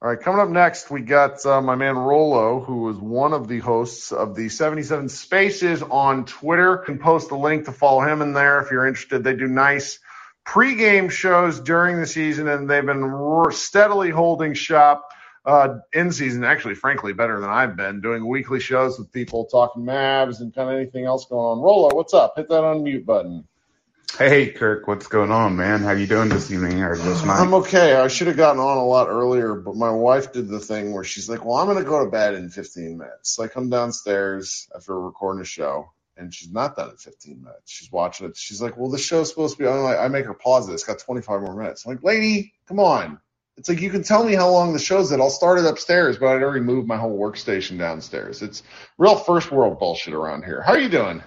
All 0.02 0.10
right, 0.10 0.20
coming 0.20 0.42
up 0.42 0.50
next, 0.50 0.92
we 0.92 1.00
got 1.02 1.46
uh, 1.46 1.62
my 1.62 1.76
man 1.76 1.98
Rolo, 1.98 2.60
who 2.60 2.90
is 2.90 2.98
one 2.98 3.32
of 3.32 3.48
the 3.48 3.60
hosts 3.60 4.12
of 4.12 4.36
the 4.36 4.50
77 4.50 5.08
Spaces 5.08 5.82
on 5.82 6.26
Twitter. 6.26 6.80
You 6.82 6.86
can 6.86 7.00
post 7.00 7.30
the 7.30 7.38
link 7.38 7.66
to 7.66 7.72
follow 7.72 8.02
him 8.02 8.22
in 8.22 8.34
there 8.34 8.60
if 8.60 8.70
you're 8.70 8.86
interested. 8.86 9.24
They 9.24 9.34
do 9.34 9.48
nice 9.48 10.00
pregame 10.46 11.10
shows 11.10 11.60
during 11.60 12.00
the 12.00 12.08
season, 12.08 12.48
and 12.48 12.70
they've 12.70 12.86
been 12.86 13.46
steadily 13.52 14.10
holding 14.10 14.54
shop 14.54 15.10
uh, 15.46 15.80
in 15.92 16.12
season. 16.12 16.44
Actually, 16.44 16.76
frankly, 16.76 17.14
better 17.14 17.40
than 17.40 17.50
I've 17.50 17.76
been 17.76 18.02
doing 18.02 18.28
weekly 18.28 18.60
shows 18.60 18.98
with 18.98 19.12
people 19.12 19.46
talking 19.46 19.84
Mavs 19.84 20.40
and 20.40 20.54
kind 20.54 20.70
of 20.70 20.76
anything 20.76 21.06
else 21.06 21.26
going 21.26 21.46
on. 21.46 21.60
Rolo, 21.60 21.94
what's 21.94 22.14
up? 22.14 22.34
Hit 22.36 22.50
that 22.50 22.62
unmute 22.64 23.06
button. 23.06 23.46
Hey 24.18 24.52
Kirk, 24.52 24.88
what's 24.88 25.08
going 25.08 25.32
on, 25.32 25.56
man? 25.56 25.82
How 25.82 25.94
you 25.94 26.06
doing 26.06 26.30
this 26.30 26.52
evening 26.52 26.84
or 26.84 26.96
this 26.96 27.26
night? 27.26 27.40
I'm 27.40 27.56
okay. 27.56 27.96
I 27.96 28.08
should 28.10 28.28
have 28.28 28.38
gotten 28.38 28.62
on 28.62 28.78
a 28.78 28.86
lot 28.86 29.08
earlier, 29.08 29.56
but 29.56 29.76
my 29.76 29.90
wife 29.90 30.32
did 30.32 30.50
the 30.50 30.60
thing 30.60 30.94
where 30.94 31.04
she's 31.04 31.28
like, 31.28 31.44
"Well, 31.44 31.56
I'm 31.56 31.66
going 31.66 31.84
to 31.84 31.90
go 31.90 32.06
to 32.06 32.12
bed 32.12 32.36
in 32.36 32.50
15 32.50 33.00
minutes." 33.00 33.36
So 33.36 33.44
I 33.44 33.48
come 33.48 33.72
downstairs 33.72 34.70
after 34.76 35.00
recording 35.00 35.42
a 35.42 35.46
show, 35.46 35.92
and 36.18 36.34
she's 36.34 36.52
not 36.52 36.76
done 36.76 36.90
in 36.90 36.98
15 36.98 37.42
minutes. 37.42 37.72
She's 37.72 37.92
watching 37.92 38.28
it. 38.28 38.38
She's 38.38 38.62
like, 38.62 38.78
"Well, 38.78 38.90
the 38.90 38.98
show's 38.98 39.30
supposed 39.30 39.58
to 39.58 39.64
be." 39.64 39.70
I'm 39.70 39.84
like, 39.84 40.00
I 40.00 40.08
make 40.08 40.26
her 40.26 40.34
pause 40.34 40.70
it. 40.70 40.74
It's 40.74 40.84
got 40.84 41.00
25 41.00 41.42
more 41.42 41.56
minutes. 41.56 41.86
I'm 41.86 41.94
like, 41.94 42.04
"Lady, 42.04 42.54
come 42.68 42.80
on." 42.80 43.20
It's 43.58 43.70
like 43.70 43.82
you 43.82 43.92
can 43.92 44.04
tell 44.04 44.24
me 44.24 44.34
how 44.34 44.50
long 44.50 44.74
the 44.74 44.80
show's 44.80 45.12
at. 45.12 45.22
I'll 45.22 45.30
start 45.30 45.60
it 45.60 45.66
upstairs, 45.66 46.18
but 46.18 46.28
I'd 46.28 46.42
already 46.42 46.62
moved 46.62 46.88
my 46.88 46.98
whole 46.98 47.18
workstation 47.20 47.78
downstairs. 47.78 48.42
It's 48.42 48.64
real 48.98 49.16
first 49.16 49.52
world 49.52 49.78
bullshit 49.78 50.16
around 50.16 50.44
here. 50.44 50.62
How 50.62 50.74
are 50.74 50.80
you 50.80 50.90
doing? 50.90 51.22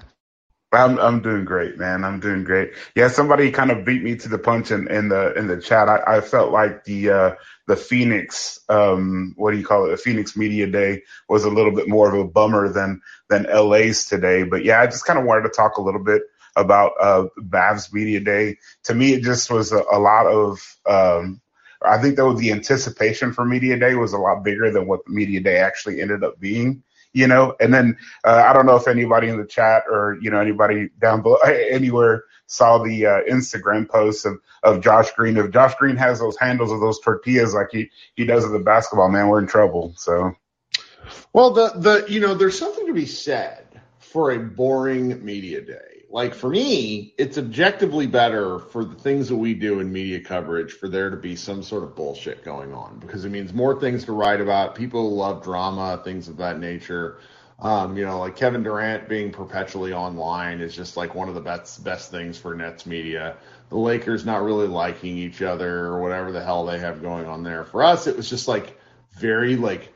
I'm 0.76 0.98
I'm 1.00 1.22
doing 1.22 1.46
great, 1.46 1.78
man. 1.78 2.04
I'm 2.04 2.20
doing 2.20 2.44
great. 2.44 2.72
Yeah, 2.96 3.08
somebody 3.08 3.50
kind 3.52 3.72
of 3.72 3.84
beat 3.86 4.02
me 4.04 4.16
to 4.16 4.28
the 4.30 4.38
punch 4.38 4.70
in, 4.72 4.88
in 4.90 5.10
the 5.10 5.34
in 5.34 5.48
the 5.48 5.60
chat. 5.60 5.88
I, 5.88 6.18
I 6.18 6.22
felt 6.22 6.52
like 6.52 6.84
the 6.84 7.10
uh, 7.10 7.36
the 7.68 7.76
Phoenix 7.76 8.60
um 8.68 9.34
what 9.36 9.52
do 9.52 9.58
you 9.58 9.66
call 9.66 9.86
it? 9.86 9.90
The 9.92 9.98
Phoenix 9.98 10.36
Media 10.36 10.68
Day 10.68 11.02
was 11.28 11.44
a 11.44 11.50
little 11.50 11.72
bit 11.72 11.88
more 11.88 12.08
of 12.14 12.20
a 12.20 12.28
bummer 12.28 12.70
than 12.72 13.02
than 13.30 13.44
LA's 13.44 14.06
today. 14.06 14.44
But 14.44 14.64
yeah, 14.64 14.80
I 14.82 14.86
just 14.86 15.06
kind 15.06 15.18
of 15.18 15.26
wanted 15.26 15.44
to 15.44 15.50
talk 15.50 15.78
a 15.78 15.82
little 15.82 16.04
bit 16.04 16.22
about 16.56 16.92
uh 17.00 17.26
Mavs 17.40 17.92
Media 17.92 18.20
Day. 18.20 18.58
To 18.84 18.94
me, 18.94 19.14
it 19.14 19.22
just 19.24 19.50
was 19.50 19.72
a, 19.72 19.82
a 19.92 19.98
lot 20.00 20.26
of 20.28 20.60
um 20.86 21.40
I 21.82 21.98
think 21.98 22.16
though 22.16 22.34
the 22.34 22.52
anticipation 22.52 23.32
for 23.32 23.44
Media 23.44 23.78
Day 23.78 23.96
was 23.96 24.14
a 24.14 24.18
lot 24.18 24.44
bigger 24.44 24.70
than 24.72 24.88
what 24.88 25.08
Media 25.08 25.40
Day 25.40 25.58
actually 25.58 26.02
ended 26.02 26.24
up 26.24 26.40
being. 26.40 26.84
You 27.16 27.26
know, 27.26 27.56
and 27.60 27.72
then 27.72 27.96
uh, 28.24 28.44
I 28.46 28.52
don't 28.52 28.66
know 28.66 28.76
if 28.76 28.86
anybody 28.86 29.28
in 29.28 29.38
the 29.38 29.46
chat 29.46 29.84
or 29.90 30.18
you 30.20 30.30
know 30.30 30.38
anybody 30.38 30.90
down 31.00 31.22
below 31.22 31.38
anywhere 31.46 32.24
saw 32.46 32.76
the 32.76 33.06
uh, 33.06 33.20
Instagram 33.22 33.88
posts 33.88 34.26
of, 34.26 34.38
of 34.62 34.82
Josh 34.82 35.10
Green. 35.12 35.38
If 35.38 35.50
Josh 35.50 35.74
Green 35.76 35.96
has 35.96 36.20
those 36.20 36.36
handles 36.36 36.70
of 36.70 36.80
those 36.80 37.00
tortillas 37.00 37.54
like 37.54 37.68
he 37.72 37.90
he 38.16 38.26
does 38.26 38.42
with 38.42 38.52
the 38.52 38.58
basketball, 38.58 39.08
man, 39.08 39.28
we're 39.28 39.40
in 39.40 39.46
trouble. 39.46 39.94
So 39.96 40.36
Well, 41.32 41.52
the 41.52 41.72
the 41.76 42.04
you 42.06 42.20
know, 42.20 42.34
there's 42.34 42.58
something 42.58 42.86
to 42.86 42.92
be 42.92 43.06
said 43.06 43.80
for 43.98 44.32
a 44.32 44.38
boring 44.38 45.24
media 45.24 45.62
day. 45.62 45.95
Like 46.08 46.34
for 46.34 46.48
me, 46.48 47.14
it's 47.18 47.36
objectively 47.36 48.06
better 48.06 48.58
for 48.58 48.84
the 48.84 48.94
things 48.94 49.28
that 49.28 49.36
we 49.36 49.54
do 49.54 49.80
in 49.80 49.92
media 49.92 50.20
coverage 50.20 50.72
for 50.72 50.88
there 50.88 51.10
to 51.10 51.16
be 51.16 51.34
some 51.34 51.62
sort 51.62 51.82
of 51.82 51.96
bullshit 51.96 52.44
going 52.44 52.72
on 52.72 52.98
because 53.00 53.24
it 53.24 53.30
means 53.30 53.52
more 53.52 53.78
things 53.80 54.04
to 54.04 54.12
write 54.12 54.40
about. 54.40 54.74
People 54.76 55.16
love 55.16 55.42
drama, 55.42 56.00
things 56.04 56.28
of 56.28 56.36
that 56.36 56.60
nature. 56.60 57.18
Um, 57.58 57.96
you 57.96 58.04
know, 58.04 58.20
like 58.20 58.36
Kevin 58.36 58.62
Durant 58.62 59.08
being 59.08 59.32
perpetually 59.32 59.92
online 59.92 60.60
is 60.60 60.76
just 60.76 60.96
like 60.96 61.14
one 61.14 61.28
of 61.28 61.34
the 61.34 61.40
best 61.40 61.82
best 61.82 62.10
things 62.10 62.38
for 62.38 62.54
Nets 62.54 62.86
media. 62.86 63.36
The 63.70 63.78
Lakers 63.78 64.24
not 64.24 64.42
really 64.42 64.68
liking 64.68 65.16
each 65.16 65.42
other 65.42 65.86
or 65.86 66.02
whatever 66.02 66.30
the 66.32 66.44
hell 66.44 66.66
they 66.66 66.78
have 66.78 67.02
going 67.02 67.26
on 67.26 67.42
there. 67.42 67.64
For 67.64 67.82
us, 67.82 68.06
it 68.06 68.16
was 68.16 68.28
just 68.30 68.46
like 68.46 68.78
very 69.18 69.56
like 69.56 69.92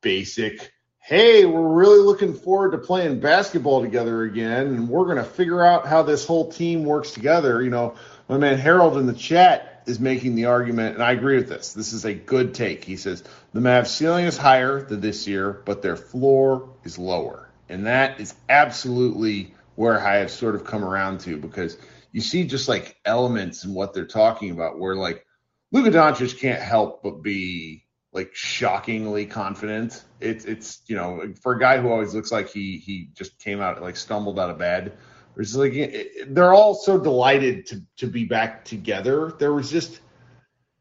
basic 0.00 0.71
hey 1.04 1.44
we're 1.44 1.68
really 1.68 1.98
looking 1.98 2.32
forward 2.32 2.70
to 2.70 2.78
playing 2.78 3.18
basketball 3.18 3.82
together 3.82 4.22
again 4.22 4.68
and 4.68 4.88
we're 4.88 5.04
going 5.04 5.16
to 5.16 5.24
figure 5.24 5.60
out 5.60 5.84
how 5.84 6.00
this 6.00 6.24
whole 6.24 6.52
team 6.52 6.84
works 6.84 7.10
together. 7.10 7.60
You 7.60 7.70
know 7.70 7.96
my 8.28 8.38
man 8.38 8.56
harold 8.56 8.96
in 8.96 9.06
the 9.06 9.12
chat 9.12 9.82
is 9.86 9.98
making 9.98 10.36
the 10.36 10.44
argument 10.44 10.94
and 10.94 11.02
i 11.02 11.10
agree 11.10 11.34
with 11.36 11.48
this. 11.48 11.72
This 11.72 11.92
is 11.92 12.04
a 12.04 12.14
good 12.14 12.54
take. 12.54 12.84
He 12.84 12.96
says 12.96 13.24
the 13.52 13.58
mavs 13.58 13.88
ceiling 13.88 14.26
is 14.26 14.36
higher 14.36 14.80
than 14.80 15.00
this 15.00 15.26
year 15.26 15.60
but 15.64 15.82
their 15.82 15.96
floor 15.96 16.70
is 16.84 17.00
lower. 17.00 17.50
And 17.68 17.86
that 17.86 18.20
is 18.20 18.34
absolutely 18.48 19.54
where 19.74 19.98
i 20.06 20.18
have 20.18 20.30
sort 20.30 20.54
of 20.54 20.64
come 20.64 20.84
around 20.84 21.18
to 21.22 21.36
because 21.36 21.78
you 22.12 22.20
see 22.20 22.46
just 22.46 22.68
like 22.68 22.96
elements 23.04 23.64
in 23.64 23.74
what 23.74 23.92
they're 23.92 24.06
talking 24.06 24.52
about 24.52 24.78
where 24.78 24.94
like 24.94 25.26
Luka 25.72 25.90
Doncic 25.90 26.38
can't 26.38 26.62
help 26.62 27.02
but 27.02 27.22
be 27.22 27.86
like 28.12 28.34
shockingly 28.34 29.26
confident. 29.26 30.04
It's 30.20 30.44
it's 30.44 30.82
you 30.86 30.96
know 30.96 31.32
for 31.40 31.54
a 31.54 31.58
guy 31.58 31.78
who 31.78 31.88
always 31.90 32.14
looks 32.14 32.30
like 32.30 32.50
he 32.50 32.78
he 32.78 33.08
just 33.14 33.38
came 33.38 33.60
out 33.60 33.80
like 33.82 33.96
stumbled 33.96 34.38
out 34.38 34.50
of 34.50 34.58
bed. 34.58 34.92
It's 35.36 35.54
like 35.54 35.72
it, 35.72 36.34
they're 36.34 36.52
all 36.52 36.74
so 36.74 36.98
delighted 36.98 37.66
to 37.66 37.82
to 37.98 38.06
be 38.06 38.24
back 38.24 38.64
together. 38.64 39.32
There 39.38 39.52
was 39.52 39.70
just 39.70 40.00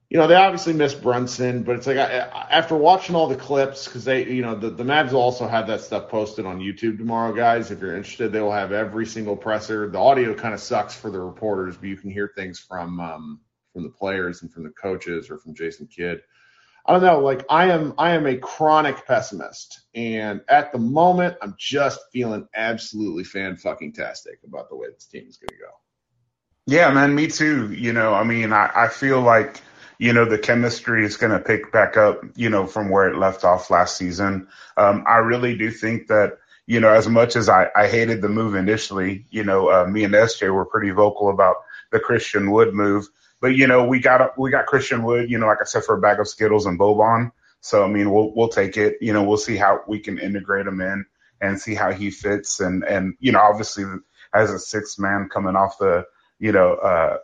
you 0.09 0.17
know 0.17 0.27
they 0.27 0.35
obviously 0.35 0.73
missed 0.73 1.01
Brunson, 1.01 1.63
but 1.63 1.77
it's 1.77 1.87
like 1.87 1.95
I, 1.95 2.27
after 2.51 2.75
watching 2.75 3.15
all 3.15 3.27
the 3.27 3.37
clips 3.37 3.85
because 3.85 4.03
they 4.03 4.25
you 4.25 4.41
know 4.41 4.55
the 4.55 4.69
the 4.69 4.83
Mavs 4.83 5.13
will 5.13 5.21
also 5.21 5.47
have 5.47 5.67
that 5.67 5.79
stuff 5.79 6.09
posted 6.09 6.45
on 6.45 6.59
YouTube 6.59 6.97
tomorrow, 6.97 7.33
guys. 7.33 7.71
If 7.71 7.79
you're 7.79 7.95
interested, 7.95 8.33
they 8.33 8.41
will 8.41 8.51
have 8.51 8.73
every 8.73 9.05
single 9.05 9.37
presser. 9.37 9.89
The 9.89 9.99
audio 9.99 10.33
kind 10.33 10.53
of 10.53 10.59
sucks 10.59 10.93
for 10.93 11.09
the 11.09 11.19
reporters, 11.19 11.77
but 11.77 11.87
you 11.87 11.95
can 11.95 12.11
hear 12.11 12.33
things 12.35 12.59
from 12.59 12.99
um, 12.99 13.39
from 13.71 13.83
the 13.83 13.89
players 13.89 14.41
and 14.41 14.51
from 14.51 14.63
the 14.63 14.71
coaches 14.71 15.29
or 15.29 15.37
from 15.37 15.55
Jason 15.55 15.87
Kidd. 15.87 16.21
I 16.85 16.93
don't 16.93 17.03
know. 17.03 17.19
Like 17.19 17.45
I 17.49 17.69
am, 17.69 17.93
I 17.97 18.11
am 18.11 18.25
a 18.25 18.37
chronic 18.37 19.05
pessimist, 19.05 19.81
and 19.93 20.41
at 20.47 20.71
the 20.71 20.79
moment, 20.79 21.37
I'm 21.41 21.55
just 21.57 21.99
feeling 22.11 22.47
absolutely 22.55 23.23
fan 23.23 23.57
fucking 23.57 23.93
tastic 23.93 24.39
about 24.45 24.69
the 24.69 24.75
way 24.75 24.87
this 24.93 25.05
team 25.05 25.25
is 25.27 25.37
going 25.37 25.49
to 25.49 25.63
go. 25.63 25.71
Yeah, 26.67 26.91
man, 26.91 27.13
me 27.13 27.27
too. 27.27 27.71
You 27.73 27.93
know, 27.93 28.13
I 28.13 28.23
mean, 28.23 28.53
I, 28.53 28.71
I 28.73 28.87
feel 28.87 29.21
like 29.21 29.61
you 29.99 30.13
know 30.13 30.25
the 30.25 30.39
chemistry 30.39 31.05
is 31.05 31.17
going 31.17 31.33
to 31.33 31.39
pick 31.39 31.71
back 31.71 31.97
up. 31.97 32.21
You 32.35 32.49
know, 32.49 32.65
from 32.65 32.89
where 32.89 33.07
it 33.07 33.17
left 33.17 33.43
off 33.43 33.69
last 33.69 33.97
season. 33.97 34.47
Um, 34.77 35.03
I 35.07 35.17
really 35.17 35.55
do 35.57 35.69
think 35.69 36.07
that 36.07 36.39
you 36.71 36.79
know, 36.79 36.89
as 36.89 37.07
much 37.07 37.35
as 37.35 37.49
I, 37.49 37.67
I 37.75 37.87
hated 37.87 38.21
the 38.21 38.29
move 38.29 38.55
initially, 38.55 39.25
you 39.29 39.43
know, 39.43 39.69
uh, 39.69 39.85
me 39.85 40.05
and 40.05 40.13
SJ 40.13 40.53
were 40.53 40.65
pretty 40.65 40.91
vocal 40.91 41.29
about 41.29 41.57
the 41.91 41.99
Christian 41.99 42.49
Wood 42.49 42.73
move. 42.73 43.09
But 43.41 43.55
you 43.55 43.67
know, 43.67 43.85
we 43.85 43.99
got 43.99 44.37
we 44.37 44.51
got 44.51 44.67
Christian 44.67 45.03
Wood, 45.03 45.29
you 45.29 45.39
know, 45.39 45.47
like 45.47 45.57
I 45.61 45.65
said, 45.65 45.83
for 45.83 45.95
a 45.95 45.99
bag 45.99 46.19
of 46.19 46.27
Skittles 46.27 46.67
and 46.67 46.79
Boban. 46.79 47.31
So 47.59 47.83
I 47.83 47.87
mean, 47.87 48.11
we'll 48.11 48.33
we'll 48.33 48.49
take 48.49 48.77
it. 48.77 48.97
You 49.01 49.13
know, 49.13 49.23
we'll 49.23 49.37
see 49.37 49.57
how 49.57 49.81
we 49.87 49.99
can 49.99 50.19
integrate 50.19 50.67
him 50.67 50.79
in 50.79 51.05
and 51.41 51.59
see 51.59 51.73
how 51.73 51.91
he 51.91 52.11
fits. 52.11 52.59
And 52.59 52.83
and 52.83 53.15
you 53.19 53.31
know, 53.31 53.41
obviously 53.41 53.83
as 54.33 54.51
a 54.51 54.59
six 54.59 54.97
man 54.99 55.27
coming 55.27 55.55
off 55.55 55.77
the 55.77 56.05
you 56.39 56.51
know 56.51 56.73
uh 56.75 57.17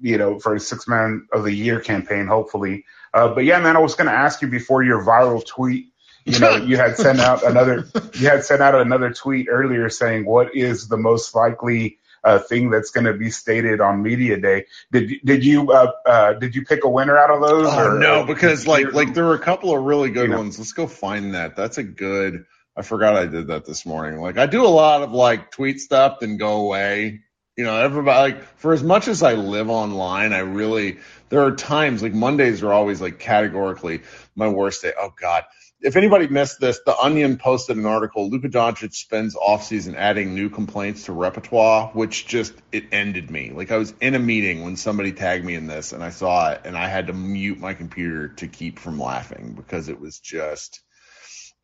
you 0.00 0.18
know 0.18 0.38
for 0.40 0.56
a 0.56 0.60
six 0.60 0.88
man 0.88 1.28
of 1.32 1.44
the 1.44 1.52
year 1.52 1.80
campaign, 1.80 2.26
hopefully. 2.26 2.84
Uh, 3.14 3.28
but 3.28 3.44
yeah, 3.44 3.60
man, 3.60 3.76
I 3.76 3.80
was 3.80 3.94
going 3.94 4.08
to 4.08 4.16
ask 4.16 4.40
you 4.40 4.48
before 4.48 4.82
your 4.82 5.04
viral 5.04 5.44
tweet. 5.44 5.92
You 6.24 6.38
know, 6.38 6.56
you 6.64 6.78
had 6.78 6.96
sent 6.96 7.20
out 7.20 7.44
another 7.44 7.86
you 8.14 8.26
had 8.28 8.44
sent 8.44 8.62
out 8.62 8.74
another 8.74 9.12
tweet 9.12 9.48
earlier 9.50 9.90
saying 9.90 10.24
what 10.24 10.56
is 10.56 10.88
the 10.88 10.96
most 10.96 11.34
likely 11.34 11.98
uh, 12.24 12.38
thing 12.38 12.70
that's 12.70 12.90
going 12.90 13.06
to 13.06 13.14
be 13.14 13.30
stated 13.30 13.80
on 13.80 14.02
media 14.02 14.38
day. 14.38 14.66
Did 14.90 15.12
did 15.24 15.44
you 15.44 15.72
uh, 15.72 15.92
uh, 16.06 16.32
did 16.34 16.54
you 16.54 16.64
pick 16.64 16.84
a 16.84 16.88
winner 16.88 17.16
out 17.16 17.30
of 17.30 17.40
those? 17.40 17.66
Oh 17.70 17.94
or, 17.94 17.98
no, 17.98 18.24
because 18.24 18.66
like 18.66 18.92
like 18.92 19.14
there 19.14 19.24
were 19.24 19.34
a 19.34 19.40
couple 19.40 19.76
of 19.76 19.82
really 19.82 20.10
good 20.10 20.30
ones. 20.30 20.58
Let's 20.58 20.72
go 20.72 20.86
find 20.86 21.34
that. 21.34 21.56
That's 21.56 21.78
a 21.78 21.82
good. 21.82 22.44
I 22.76 22.82
forgot 22.82 23.16
I 23.16 23.26
did 23.26 23.48
that 23.48 23.66
this 23.66 23.84
morning. 23.84 24.20
Like 24.20 24.38
I 24.38 24.46
do 24.46 24.64
a 24.64 24.68
lot 24.68 25.02
of 25.02 25.12
like 25.12 25.50
tweet 25.50 25.80
stuff 25.80 26.22
and 26.22 26.38
go 26.38 26.64
away. 26.64 27.20
You 27.56 27.64
know, 27.64 27.76
everybody 27.76 28.34
like 28.34 28.58
for 28.58 28.72
as 28.72 28.82
much 28.82 29.08
as 29.08 29.22
I 29.22 29.34
live 29.34 29.68
online, 29.68 30.32
I 30.32 30.38
really 30.38 30.98
there 31.28 31.42
are 31.42 31.52
times 31.54 32.02
like 32.02 32.14
Mondays 32.14 32.62
are 32.62 32.72
always 32.72 33.00
like 33.00 33.18
categorically 33.18 34.02
my 34.34 34.48
worst 34.48 34.82
day. 34.82 34.92
Oh 34.98 35.12
God 35.20 35.44
if 35.82 35.96
anybody 35.96 36.28
missed 36.28 36.60
this, 36.60 36.80
the 36.86 36.96
Onion 36.96 37.36
posted 37.38 37.76
an 37.76 37.86
article. 37.86 38.30
Luka 38.30 38.48
Doncic 38.48 38.94
spends 38.94 39.34
offseason 39.34 39.94
adding 39.96 40.34
new 40.34 40.48
complaints 40.48 41.04
to 41.04 41.12
repertoire, 41.12 41.88
which 41.92 42.26
just 42.26 42.54
it 42.70 42.84
ended 42.92 43.30
me. 43.30 43.50
Like 43.50 43.72
I 43.72 43.76
was 43.76 43.92
in 44.00 44.14
a 44.14 44.18
meeting 44.18 44.62
when 44.62 44.76
somebody 44.76 45.12
tagged 45.12 45.44
me 45.44 45.54
in 45.54 45.66
this, 45.66 45.92
and 45.92 46.02
I 46.02 46.10
saw 46.10 46.52
it, 46.52 46.62
and 46.64 46.76
I 46.76 46.88
had 46.88 47.08
to 47.08 47.12
mute 47.12 47.58
my 47.58 47.74
computer 47.74 48.28
to 48.28 48.46
keep 48.46 48.78
from 48.78 49.00
laughing 49.00 49.54
because 49.56 49.88
it 49.88 50.00
was 50.00 50.20
just, 50.20 50.80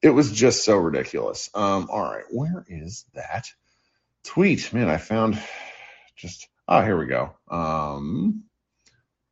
it 0.02 0.11
was 0.11 0.33
just 0.33 0.64
so 0.64 0.76
ridiculous. 0.76 1.48
Um, 1.54 1.88
all 1.90 2.02
right, 2.02 2.24
where 2.31 2.64
is 2.68 3.04
that 3.14 3.48
tweet? 4.24 4.72
Man, 4.72 4.88
I 4.88 4.96
found 4.96 5.40
just. 6.16 6.48
Oh, 6.70 6.83
here 6.83 6.98
we 6.98 7.07
go. 7.07 7.35
Um, 7.50 8.44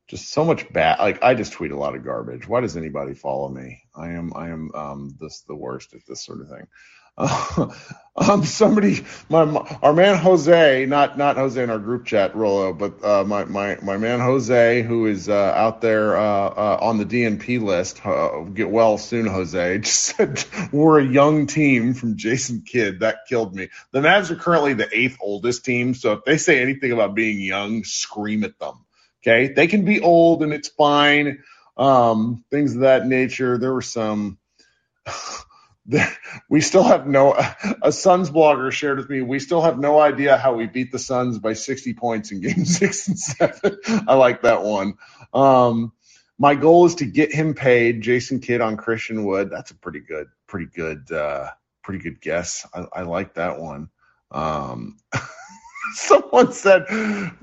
just 0.09 0.31
so 0.31 0.45
much 0.45 0.73
bad. 0.73 0.99
Like 0.99 1.23
I 1.23 1.35
just 1.35 1.53
tweet 1.53 1.73
a 1.73 1.79
lot 1.79 1.97
of 1.97 2.05
garbage. 2.05 2.47
Why 2.47 2.61
does 2.61 2.77
anybody 2.77 3.15
follow 3.15 3.49
me? 3.49 3.83
I 3.95 4.11
am 4.11 4.33
I 4.35 4.49
am 4.49 4.71
um 4.75 5.17
this 5.21 5.43
the 5.43 5.57
worst 5.57 5.95
at 5.95 6.07
this 6.07 6.25
sort 6.25 6.41
of 6.41 6.49
thing. 6.49 6.67
Uh, 7.19 7.71
um, 8.17 8.45
somebody, 8.45 9.05
my 9.29 9.45
our 9.83 9.93
man 9.93 10.17
Jose, 10.19 10.87
not 10.87 11.17
not 11.17 11.37
Jose 11.37 11.63
in 11.63 11.71
our 11.71 11.79
group 11.79 12.05
chat, 12.05 12.37
Rolo, 12.37 12.73
but 12.73 13.03
uh, 13.03 13.25
my 13.25 13.45
my 13.45 13.79
my 13.83 13.97
man 13.97 14.21
Jose, 14.21 14.83
who 14.83 15.07
is 15.07 15.29
uh, 15.29 15.53
out 15.57 15.81
there 15.81 16.17
uh, 16.17 16.23
uh, 16.23 16.79
on 16.81 16.99
the 16.99 17.07
DNP 17.07 17.63
list. 17.63 18.05
Uh, 18.05 18.43
get 18.43 18.71
well 18.71 18.99
soon, 18.99 19.27
Jose. 19.27 19.79
Just 19.83 20.01
said 20.01 20.45
we're 20.73 21.01
a 21.01 21.07
young 21.07 21.47
team 21.47 21.95
from 21.95 22.17
Jason 22.17 22.63
Kidd. 22.67 23.01
That 23.01 23.27
killed 23.29 23.55
me. 23.55 23.71
The 23.93 24.01
Mavs 24.01 24.31
are 24.31 24.37
currently 24.37 24.75
the 24.75 24.89
eighth 24.93 25.17
oldest 25.21 25.65
team, 25.65 25.95
so 25.95 26.13
if 26.13 26.25
they 26.25 26.37
say 26.37 26.61
anything 26.61 26.93
about 26.93 27.15
being 27.15 27.41
young, 27.41 27.85
scream 27.85 28.45
at 28.45 28.59
them. 28.59 28.86
Okay, 29.27 29.53
they 29.53 29.67
can 29.67 29.85
be 29.85 30.01
old 30.01 30.45
and 30.45 30.53
it's 30.53 30.69
fine. 30.69 31.43
Um, 31.77 32.45
things 32.51 32.75
of 32.75 32.83
that 32.83 33.07
nature. 33.07 33.59
There 33.59 33.75
were 33.75 33.83
some. 33.83 34.39
we 36.49 36.61
still 36.61 36.85
have 36.85 37.09
no. 37.09 37.37
A 37.83 37.91
Suns 37.91 38.31
blogger 38.31 38.71
shared 38.71 38.99
with 38.99 39.11
me. 39.11 39.23
We 39.23 39.41
still 39.41 39.63
have 39.63 39.79
no 39.79 39.99
idea 39.99 40.37
how 40.37 40.55
we 40.55 40.67
beat 40.67 40.93
the 40.93 41.01
Suns 41.01 41.39
by 41.39 41.55
60 41.55 41.95
points 41.95 42.31
in 42.31 42.41
Game 42.41 42.65
Six 42.65 43.09
and 43.09 43.19
Seven. 43.19 43.79
I 44.07 44.15
like 44.15 44.43
that 44.43 44.63
one. 44.63 44.95
Um, 45.35 45.93
my 46.39 46.55
goal 46.55 46.87
is 46.87 46.97
to 46.97 47.07
get 47.07 47.33
him 47.33 47.55
paid. 47.55 48.03
Jason 48.03 48.41
Kidd 48.41 48.61
on 48.61 48.77
Christian 48.77 49.25
Wood. 49.25 49.51
That's 49.51 49.73
a 49.73 49.75
pretty 49.75 50.01
good, 50.01 50.29
pretty 50.47 50.67
good, 50.67 51.11
uh, 51.11 51.51
pretty 51.83 52.03
good 52.03 52.21
guess. 52.21 52.65
I, 52.73 52.87
I 52.93 53.03
like 53.03 53.35
that 53.35 53.59
one. 53.59 53.91
Um, 54.31 54.99
Someone 55.93 56.53
said 56.53 56.85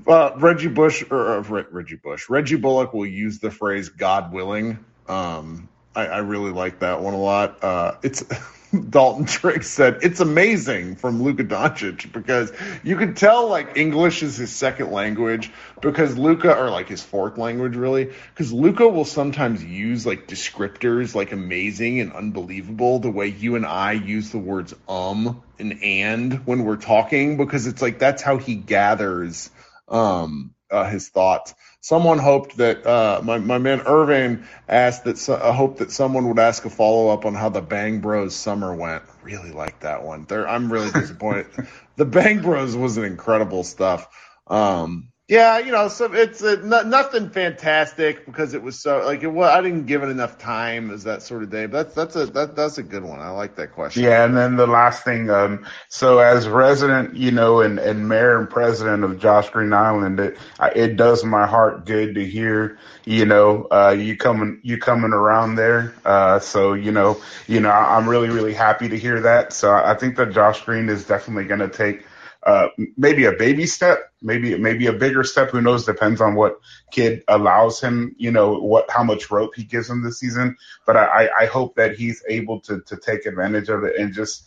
uh, 0.06 0.32
Reggie 0.36 0.68
Bush 0.68 1.04
or 1.10 1.38
uh, 1.38 1.40
Reggie 1.70 1.96
Bush, 1.96 2.28
Reggie 2.28 2.56
Bullock 2.56 2.92
will 2.92 3.06
use 3.06 3.38
the 3.38 3.50
phrase 3.50 3.88
"God 3.88 4.32
willing." 4.32 4.78
Um, 5.08 5.68
I, 5.94 6.06
I, 6.06 6.18
really 6.18 6.50
like 6.50 6.80
that 6.80 7.00
one 7.00 7.14
a 7.14 7.20
lot. 7.20 7.62
Uh, 7.62 7.96
it's 8.02 8.24
Dalton 8.90 9.24
Triggs 9.24 9.68
said 9.68 9.98
it's 10.02 10.20
amazing 10.20 10.96
from 10.96 11.22
Luka 11.22 11.44
Doncic 11.44 12.12
because 12.12 12.52
you 12.82 12.96
can 12.96 13.14
tell 13.14 13.48
like 13.48 13.76
English 13.76 14.22
is 14.22 14.36
his 14.36 14.50
second 14.54 14.90
language 14.90 15.50
because 15.80 16.16
Luka 16.16 16.56
or 16.56 16.70
like 16.70 16.88
his 16.88 17.02
fourth 17.02 17.38
language 17.38 17.76
really 17.76 18.12
because 18.30 18.52
Luka 18.52 18.88
will 18.88 19.04
sometimes 19.04 19.62
use 19.64 20.06
like 20.06 20.26
descriptors 20.26 21.14
like 21.14 21.32
amazing 21.32 22.00
and 22.00 22.12
unbelievable 22.12 22.98
the 22.98 23.10
way 23.10 23.28
you 23.28 23.56
and 23.56 23.66
I 23.66 23.92
use 23.92 24.30
the 24.30 24.38
words 24.38 24.74
um 24.88 25.42
and 25.58 25.82
and 25.82 26.46
when 26.46 26.64
we're 26.64 26.76
talking 26.76 27.36
because 27.36 27.66
it's 27.66 27.82
like 27.82 27.98
that's 27.98 28.22
how 28.22 28.38
he 28.38 28.54
gathers 28.54 29.50
um 29.88 30.54
uh, 30.70 30.88
his 30.90 31.08
thoughts. 31.08 31.54
Someone 31.84 32.16
hoped 32.16 32.56
that 32.56 32.86
uh, 32.86 33.20
my 33.22 33.36
my 33.36 33.58
man 33.58 33.82
Irving 33.82 34.44
asked 34.66 35.04
that 35.04 35.18
so, 35.18 35.34
uh, 35.34 35.52
hoped 35.52 35.80
that 35.80 35.92
someone 35.92 36.26
would 36.28 36.38
ask 36.38 36.64
a 36.64 36.70
follow 36.70 37.10
up 37.10 37.26
on 37.26 37.34
how 37.34 37.50
the 37.50 37.60
Bang 37.60 38.00
Bros 38.00 38.34
summer 38.34 38.74
went. 38.74 39.02
Really 39.22 39.50
like 39.50 39.80
that 39.80 40.02
one. 40.02 40.24
There, 40.24 40.48
I'm 40.48 40.72
really 40.72 40.90
disappointed. 40.90 41.44
the 41.96 42.06
Bang 42.06 42.40
Bros 42.40 42.74
was 42.74 42.96
an 42.96 43.04
incredible 43.04 43.64
stuff. 43.64 44.08
Um, 44.46 45.12
yeah, 45.34 45.58
you 45.58 45.72
know, 45.72 45.88
so 45.88 46.12
it's 46.12 46.44
uh, 46.44 46.82
nothing 46.86 47.28
fantastic 47.28 48.24
because 48.24 48.54
it 48.54 48.62
was 48.62 48.78
so 48.78 49.04
like 49.04 49.24
it 49.24 49.32
was. 49.32 49.50
I 49.50 49.60
didn't 49.62 49.86
give 49.86 50.04
it 50.04 50.08
enough 50.08 50.38
time 50.38 50.92
as 50.92 51.02
that 51.04 51.22
sort 51.22 51.42
of 51.42 51.50
day. 51.50 51.66
But 51.66 51.92
that's 51.92 52.14
that's 52.14 52.30
a 52.30 52.32
that, 52.32 52.54
that's 52.54 52.78
a 52.78 52.84
good 52.84 53.02
one. 53.02 53.18
I 53.18 53.30
like 53.30 53.56
that 53.56 53.72
question. 53.72 54.04
Yeah, 54.04 54.24
and 54.24 54.36
then 54.36 54.54
the 54.54 54.68
last 54.68 55.02
thing. 55.02 55.30
Um, 55.30 55.66
so 55.88 56.20
as 56.20 56.46
resident, 56.46 57.16
you 57.16 57.32
know, 57.32 57.62
and, 57.62 57.80
and 57.80 58.08
mayor 58.08 58.38
and 58.38 58.48
president 58.48 59.02
of 59.02 59.18
Josh 59.18 59.50
Green 59.50 59.72
Island, 59.72 60.20
it 60.20 60.38
it 60.76 60.96
does 60.96 61.24
my 61.24 61.48
heart 61.48 61.84
good 61.84 62.14
to 62.14 62.24
hear. 62.24 62.78
You 63.04 63.26
know, 63.26 63.66
uh, 63.72 63.96
you 63.98 64.16
coming 64.16 64.60
you 64.62 64.78
coming 64.78 65.12
around 65.12 65.56
there. 65.56 65.96
Uh, 66.04 66.38
so 66.38 66.74
you 66.74 66.92
know, 66.92 67.20
you 67.48 67.58
know, 67.58 67.70
I'm 67.70 68.08
really 68.08 68.28
really 68.28 68.54
happy 68.54 68.88
to 68.88 68.96
hear 68.96 69.20
that. 69.22 69.52
So 69.52 69.74
I 69.74 69.94
think 69.94 70.14
that 70.16 70.30
Josh 70.32 70.62
Green 70.64 70.88
is 70.88 71.04
definitely 71.04 71.46
going 71.46 71.58
to 71.58 71.68
take 71.68 72.06
uh, 72.44 72.68
maybe 72.96 73.24
a 73.24 73.32
baby 73.32 73.66
step, 73.66 74.12
maybe 74.20 74.56
maybe 74.58 74.86
a 74.86 74.92
bigger 74.92 75.24
step. 75.24 75.50
Who 75.50 75.62
knows? 75.62 75.86
Depends 75.86 76.20
on 76.20 76.34
what 76.34 76.60
Kidd 76.90 77.24
allows 77.26 77.80
him. 77.80 78.14
You 78.18 78.30
know 78.30 78.60
what 78.60 78.90
how 78.90 79.02
much 79.02 79.30
rope 79.30 79.52
he 79.56 79.64
gives 79.64 79.88
him 79.88 80.02
this 80.02 80.20
season. 80.20 80.56
But 80.86 80.96
I, 80.96 81.28
I 81.40 81.46
hope 81.46 81.76
that 81.76 81.96
he's 81.96 82.22
able 82.28 82.60
to 82.62 82.80
to 82.82 82.96
take 82.96 83.24
advantage 83.24 83.70
of 83.70 83.84
it 83.84 83.96
and 83.96 84.12
just 84.12 84.44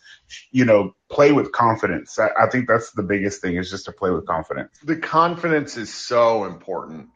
you 0.51 0.63
know 0.63 0.95
play 1.09 1.31
with 1.31 1.51
confidence. 1.51 2.19
I, 2.19 2.29
I 2.39 2.49
think 2.49 2.67
that's 2.67 2.91
the 2.91 3.03
biggest 3.03 3.41
thing 3.41 3.55
is 3.55 3.69
just 3.69 3.85
to 3.85 3.91
play 3.91 4.11
with 4.11 4.27
confidence. 4.27 4.77
The 4.83 4.97
confidence 4.97 5.75
is 5.75 5.91
so 5.91 6.45
important. 6.45 7.09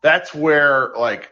That's 0.00 0.32
where 0.32 0.92
like 0.96 1.30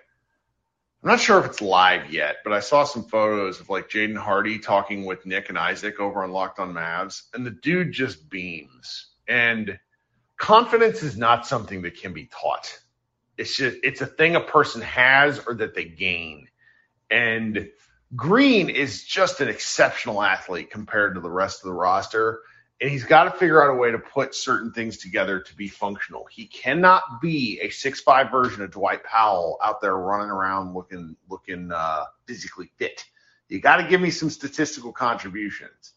I'm 1.03 1.11
not 1.11 1.21
sure 1.21 1.39
if 1.39 1.47
it's 1.47 1.61
live 1.61 2.13
yet, 2.13 2.39
but 2.43 2.53
I 2.53 2.59
saw 2.59 2.83
some 2.83 3.05
photos 3.05 3.61
of 3.61 3.71
like 3.71 3.89
Jaden 3.89 4.17
Hardy 4.17 4.59
talking 4.59 5.05
with 5.05 5.27
Nick 5.27 5.49
and 5.49 5.57
Isaac 5.57 6.01
over 6.01 6.25
on 6.25 6.33
Locked 6.33 6.59
on 6.59 6.73
Mavs, 6.73 7.23
and 7.33 7.47
the 7.47 7.53
dude 7.53 7.93
just 7.93 8.29
beams. 8.29 9.07
And 9.29 9.79
confidence 10.39 11.05
is 11.05 11.17
not 11.17 11.47
something 11.47 11.83
that 11.83 12.01
can 12.01 12.13
be 12.13 12.27
taught. 12.27 12.77
It's 13.37 13.57
just 13.57 13.77
it's 13.85 14.01
a 14.01 14.07
thing 14.07 14.35
a 14.35 14.41
person 14.41 14.83
has 14.83 15.39
or 15.47 15.55
that 15.55 15.77
they 15.77 15.85
gain. 15.85 16.49
And 17.11 17.69
Green 18.17 18.69
is 18.69 19.05
just 19.05 19.41
an 19.41 19.49
exceptional 19.49 20.21
athlete 20.21 20.71
compared 20.71 21.15
to 21.15 21.21
the 21.21 21.31
rest 21.31 21.61
of 21.63 21.69
the 21.69 21.75
roster 21.75 22.41
and 22.81 22.91
he's 22.91 23.05
got 23.05 23.25
to 23.25 23.31
figure 23.31 23.63
out 23.63 23.75
a 23.75 23.79
way 23.79 23.91
to 23.91 23.99
put 23.99 24.35
certain 24.35 24.73
things 24.73 24.99
together 24.99 25.41
to 25.41 25.57
be 25.57 25.69
functional. 25.69 26.27
He 26.31 26.47
cannot 26.47 27.21
be 27.21 27.59
a 27.61 27.71
six 27.71 28.01
five 28.01 28.31
version 28.31 28.63
of 28.63 28.71
Dwight 28.71 29.03
Powell 29.05 29.59
out 29.63 29.81
there 29.81 29.97
running 29.97 30.31
around 30.31 30.75
looking 30.75 31.17
looking 31.29 31.73
uh, 31.73 32.05
physically 32.27 32.71
fit. 32.77 33.05
You 33.49 33.61
got 33.61 33.79
to 33.79 33.89
give 33.89 34.01
me 34.01 34.11
some 34.11 34.31
statistical 34.31 34.93
contributions, 34.93 35.93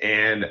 and 0.00 0.46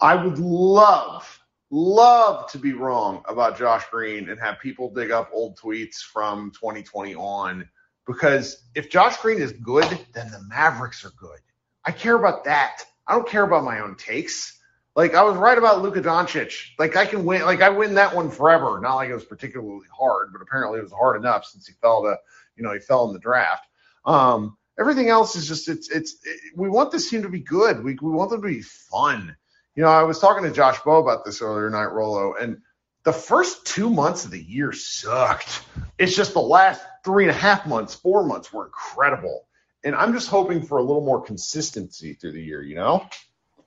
I 0.00 0.14
would 0.14 0.38
love 0.38 1.38
love 1.70 2.50
to 2.50 2.58
be 2.58 2.72
wrong 2.72 3.22
about 3.28 3.58
Josh 3.58 3.84
Green 3.90 4.30
and 4.30 4.40
have 4.40 4.58
people 4.60 4.90
dig 4.90 5.10
up 5.10 5.28
old 5.32 5.58
tweets 5.58 5.96
from 5.96 6.50
2020 6.52 7.14
on 7.14 7.68
because 8.06 8.62
if 8.74 8.88
Josh 8.88 9.18
Green 9.18 9.38
is 9.38 9.52
good, 9.52 9.84
then 10.14 10.30
the 10.30 10.42
Mavericks 10.48 11.04
are 11.04 11.12
good. 11.18 11.40
I 11.84 11.92
care 11.92 12.16
about 12.16 12.44
that. 12.44 12.82
I 13.06 13.12
don't 13.14 13.28
care 13.28 13.44
about 13.44 13.64
my 13.64 13.80
own 13.80 13.96
takes. 13.96 14.57
Like 14.98 15.14
I 15.14 15.22
was 15.22 15.36
right 15.36 15.56
about 15.56 15.80
Luka 15.80 16.00
Doncic. 16.00 16.70
Like 16.76 16.96
I 16.96 17.06
can 17.06 17.24
win. 17.24 17.42
Like 17.42 17.62
I 17.62 17.68
win 17.68 17.94
that 17.94 18.16
one 18.16 18.32
forever. 18.32 18.80
Not 18.82 18.96
like 18.96 19.10
it 19.10 19.14
was 19.14 19.24
particularly 19.24 19.86
hard, 19.96 20.32
but 20.32 20.42
apparently 20.42 20.80
it 20.80 20.82
was 20.82 20.90
hard 20.90 21.16
enough 21.16 21.44
since 21.44 21.68
he 21.68 21.72
fell 21.74 22.02
to, 22.02 22.18
you 22.56 22.64
know, 22.64 22.72
he 22.72 22.80
fell 22.80 23.06
in 23.06 23.12
the 23.12 23.20
draft. 23.20 23.64
Um, 24.04 24.56
everything 24.76 25.08
else 25.08 25.36
is 25.36 25.46
just 25.46 25.68
it's 25.68 25.88
it's 25.88 26.16
it, 26.24 26.40
we 26.56 26.68
want 26.68 26.90
this 26.90 27.08
team 27.08 27.22
to 27.22 27.28
be 27.28 27.38
good. 27.38 27.84
We 27.84 27.96
we 28.02 28.10
want 28.10 28.30
them 28.30 28.42
to 28.42 28.48
be 28.48 28.60
fun. 28.60 29.36
You 29.76 29.84
know, 29.84 29.88
I 29.88 30.02
was 30.02 30.18
talking 30.18 30.42
to 30.42 30.50
Josh 30.50 30.80
Bowe 30.80 31.00
about 31.00 31.24
this 31.24 31.42
earlier 31.42 31.70
night, 31.70 31.92
Rolo, 31.92 32.34
and 32.34 32.58
the 33.04 33.12
first 33.12 33.66
two 33.66 33.90
months 33.90 34.24
of 34.24 34.32
the 34.32 34.42
year 34.42 34.72
sucked. 34.72 35.62
It's 35.96 36.16
just 36.16 36.32
the 36.32 36.40
last 36.40 36.82
three 37.04 37.22
and 37.22 37.30
a 37.30 37.38
half 37.38 37.68
months, 37.68 37.94
four 37.94 38.26
months 38.26 38.52
were 38.52 38.66
incredible. 38.66 39.46
And 39.84 39.94
I'm 39.94 40.12
just 40.12 40.28
hoping 40.28 40.62
for 40.62 40.78
a 40.78 40.82
little 40.82 41.04
more 41.04 41.22
consistency 41.22 42.14
through 42.14 42.32
the 42.32 42.42
year, 42.42 42.62
you 42.62 42.74
know? 42.74 43.08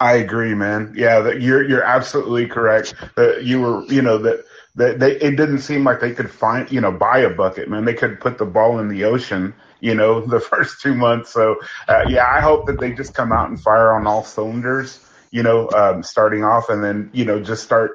I 0.01 0.13
agree, 0.13 0.55
man. 0.55 0.93
Yeah, 0.97 1.19
that 1.19 1.41
you're 1.41 1.63
you're 1.63 1.83
absolutely 1.83 2.47
correct. 2.47 2.95
That 3.15 3.43
you 3.43 3.61
were, 3.61 3.83
you 3.85 4.01
know, 4.01 4.17
that 4.17 4.43
that 4.73 4.99
they 4.99 5.11
it 5.17 5.35
didn't 5.37 5.59
seem 5.59 5.83
like 5.83 5.99
they 5.99 6.11
could 6.11 6.31
find, 6.31 6.69
you 6.71 6.81
know, 6.81 6.91
buy 6.91 7.19
a 7.19 7.29
bucket, 7.29 7.69
man. 7.69 7.85
They 7.85 7.93
could 7.93 8.19
put 8.19 8.39
the 8.39 8.45
ball 8.45 8.79
in 8.79 8.87
the 8.87 9.03
ocean, 9.03 9.53
you 9.79 9.93
know, 9.93 10.19
the 10.25 10.39
first 10.39 10.81
two 10.81 10.95
months. 10.95 11.31
So 11.31 11.57
uh, 11.87 12.05
yeah, 12.09 12.25
I 12.25 12.41
hope 12.41 12.65
that 12.65 12.79
they 12.79 12.93
just 12.93 13.13
come 13.13 13.31
out 13.31 13.49
and 13.49 13.61
fire 13.61 13.93
on 13.93 14.07
all 14.07 14.23
cylinders, 14.23 14.99
you 15.29 15.43
know, 15.43 15.69
um, 15.69 16.01
starting 16.01 16.43
off, 16.43 16.69
and 16.69 16.83
then 16.83 17.11
you 17.13 17.23
know 17.23 17.39
just 17.39 17.63
start 17.63 17.91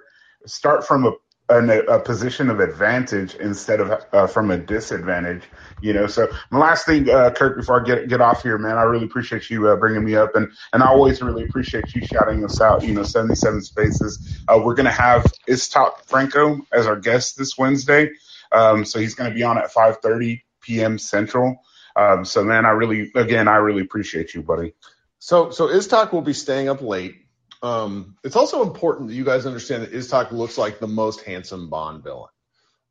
start 0.46 0.86
from 0.86 1.06
a 1.06 1.12
an, 1.48 1.70
a 1.70 2.00
position 2.00 2.50
of 2.50 2.60
advantage 2.60 3.34
instead 3.36 3.80
of 3.80 4.04
uh, 4.12 4.26
from 4.26 4.50
a 4.50 4.58
disadvantage. 4.58 5.44
You 5.80 5.92
know, 5.92 6.06
so 6.06 6.28
my 6.50 6.58
last 6.58 6.86
thing, 6.86 7.08
uh, 7.10 7.30
Kirk, 7.30 7.56
before 7.56 7.80
I 7.80 7.84
get 7.84 8.08
get 8.08 8.20
off 8.20 8.42
here, 8.42 8.58
man, 8.58 8.78
I 8.78 8.82
really 8.82 9.04
appreciate 9.04 9.50
you 9.50 9.68
uh, 9.68 9.76
bringing 9.76 10.04
me 10.04 10.16
up, 10.16 10.34
and 10.34 10.50
and 10.72 10.82
I 10.82 10.88
always 10.88 11.22
really 11.22 11.44
appreciate 11.44 11.94
you 11.94 12.02
shouting 12.02 12.44
us 12.44 12.60
out. 12.60 12.84
You 12.84 12.94
know, 12.94 13.02
seventy 13.04 13.34
seven 13.34 13.62
spaces. 13.62 14.18
Uh, 14.48 14.60
we're 14.64 14.74
gonna 14.74 14.90
have 14.90 15.32
Iztok 15.48 15.98
Franko 16.06 16.60
as 16.72 16.86
our 16.86 16.96
guest 16.96 17.38
this 17.38 17.58
Wednesday, 17.58 18.10
um, 18.52 18.84
so 18.84 18.98
he's 18.98 19.14
gonna 19.14 19.34
be 19.34 19.42
on 19.42 19.58
at 19.58 19.72
five 19.72 19.98
thirty 19.98 20.44
p.m. 20.62 20.98
Central. 20.98 21.58
Um, 21.94 22.24
so 22.24 22.44
man, 22.44 22.66
I 22.66 22.70
really, 22.70 23.10
again, 23.14 23.48
I 23.48 23.56
really 23.56 23.82
appreciate 23.82 24.34
you, 24.34 24.42
buddy. 24.42 24.74
So 25.18 25.50
so 25.50 25.68
Iztok 25.68 26.12
will 26.12 26.22
be 26.22 26.32
staying 26.32 26.68
up 26.68 26.82
late 26.82 27.25
um, 27.62 28.16
it's 28.24 28.36
also 28.36 28.62
important 28.62 29.08
that 29.08 29.14
you 29.14 29.24
guys 29.24 29.46
understand 29.46 29.82
that 29.82 29.92
Iztok 29.92 30.32
looks 30.32 30.58
like 30.58 30.78
the 30.78 30.86
most 30.86 31.22
handsome 31.22 31.70
Bond 31.70 32.02
villain. 32.02 32.30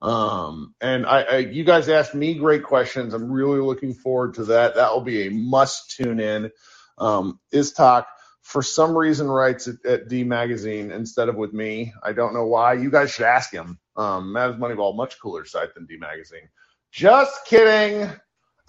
Um, 0.01 0.75
and 0.82 1.06
I, 1.06 1.21
I, 1.21 1.38
you 1.38 1.63
guys 1.63 1.89
asked 1.89 2.13
me 2.13 2.36
great 2.36 2.63
questions. 2.63 3.13
I'm 3.13 3.32
really 3.32 3.60
looking 3.60 3.93
forward 3.93 4.36
to 4.36 4.45
that. 4.45 4.75
That 4.75 4.91
will 4.93 5.01
be 5.01 5.28
a 5.28 5.32
must 5.32 5.95
tune 5.95 6.19
in. 6.19 6.51
Um, 6.97 7.39
Iztok, 7.54 8.06
for 8.41 8.62
some 8.62 8.95
reason, 8.95 9.28
writes 9.28 9.67
at, 9.67 9.86
at 9.86 10.08
D 10.08 10.23
Magazine 10.23 10.91
instead 10.91 11.30
of 11.30 11.36
with 11.36 11.54
me. 11.54 11.93
I 12.04 12.13
don't 12.13 12.34
know 12.34 12.45
why. 12.45 12.73
You 12.73 12.91
guys 12.91 13.12
should 13.12 13.25
ask 13.25 13.51
him. 13.51 13.80
Um, 13.95 14.34
Mavs 14.34 14.60
Moneyball, 14.60 14.95
much 14.95 15.19
cooler 15.19 15.45
site 15.45 15.73
than 15.73 15.86
D 15.86 15.97
Magazine. 15.97 16.49
Just 16.91 17.45
kidding. 17.45 18.10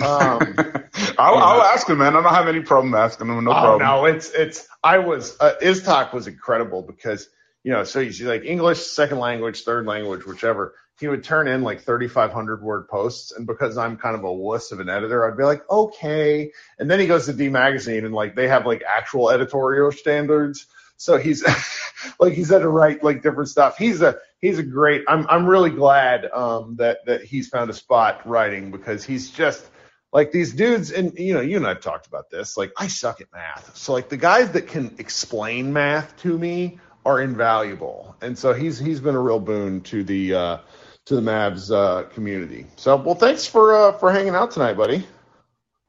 Um, 0.00 0.54
I'll, 1.18 1.36
I'll, 1.36 1.62
ask 1.62 1.88
him, 1.88 1.98
man. 1.98 2.16
I 2.16 2.22
don't 2.22 2.34
have 2.34 2.48
any 2.48 2.60
problem 2.60 2.94
asking 2.94 3.28
him. 3.28 3.44
No 3.44 3.50
oh, 3.50 3.54
problem. 3.54 3.82
No, 3.82 4.04
it's 4.04 4.30
it's. 4.30 4.68
I 4.82 4.98
was 4.98 5.36
uh, 5.40 5.54
Iztok 5.62 6.12
was 6.12 6.26
incredible 6.26 6.82
because 6.82 7.28
you 7.66 7.72
know, 7.72 7.82
so 7.82 8.00
he's 8.00 8.22
like 8.22 8.44
English 8.44 8.78
second 8.78 9.18
language, 9.18 9.64
third 9.64 9.86
language, 9.86 10.24
whichever. 10.24 10.74
He 11.00 11.08
would 11.08 11.24
turn 11.24 11.48
in 11.48 11.62
like 11.62 11.82
3,500 11.82 12.62
word 12.62 12.88
posts, 12.88 13.32
and 13.32 13.46
because 13.46 13.76
I'm 13.76 13.96
kind 13.96 14.14
of 14.14 14.22
a 14.22 14.32
wuss 14.32 14.70
of 14.70 14.80
an 14.80 14.88
editor, 14.88 15.28
I'd 15.28 15.36
be 15.36 15.42
like, 15.42 15.68
okay. 15.68 16.52
And 16.78 16.88
then 16.90 17.00
he 17.00 17.08
goes 17.08 17.26
to 17.26 17.32
D 17.32 17.48
Magazine, 17.48 18.04
and 18.04 18.14
like 18.14 18.36
they 18.36 18.48
have 18.48 18.66
like 18.66 18.82
actual 18.86 19.30
editorial 19.30 19.90
standards. 19.90 20.66
So 20.96 21.16
he's 21.16 21.44
like 22.20 22.34
he's 22.34 22.50
had 22.50 22.62
to 22.62 22.68
write 22.68 23.02
like 23.02 23.22
different 23.22 23.48
stuff. 23.48 23.76
He's 23.76 24.00
a 24.00 24.18
he's 24.40 24.58
a 24.58 24.62
great. 24.62 25.02
I'm 25.08 25.26
I'm 25.28 25.46
really 25.46 25.70
glad 25.70 26.26
um, 26.26 26.76
that 26.76 26.98
that 27.06 27.24
he's 27.24 27.48
found 27.48 27.68
a 27.68 27.74
spot 27.74 28.26
writing 28.26 28.70
because 28.70 29.04
he's 29.04 29.30
just 29.30 29.66
like 30.12 30.32
these 30.32 30.54
dudes, 30.54 30.90
and 30.90 31.18
you 31.18 31.34
know, 31.34 31.40
you 31.40 31.56
and 31.56 31.66
I've 31.66 31.80
talked 31.80 32.06
about 32.06 32.30
this. 32.30 32.56
Like, 32.56 32.72
I 32.78 32.88
suck 32.88 33.20
at 33.20 33.28
math, 33.32 33.76
so 33.76 33.92
like 33.92 34.08
the 34.08 34.16
guys 34.16 34.52
that 34.52 34.68
can 34.68 34.94
explain 34.98 35.72
math 35.72 36.16
to 36.18 36.38
me 36.38 36.78
are 37.04 37.20
invaluable, 37.20 38.16
and 38.20 38.38
so 38.38 38.52
he's 38.52 38.78
he's 38.78 39.00
been 39.00 39.14
a 39.14 39.20
real 39.20 39.40
boon 39.40 39.80
to 39.82 40.04
the 40.04 40.34
uh, 40.34 40.58
to 41.06 41.14
the 41.14 41.20
Mavs 41.20 41.70
uh, 41.70 42.04
community. 42.10 42.66
So, 42.76 42.96
well, 42.96 43.14
thanks 43.14 43.46
for 43.46 43.74
uh, 43.74 43.92
for 43.92 44.12
hanging 44.12 44.34
out 44.34 44.50
tonight, 44.50 44.74
buddy. 44.74 45.06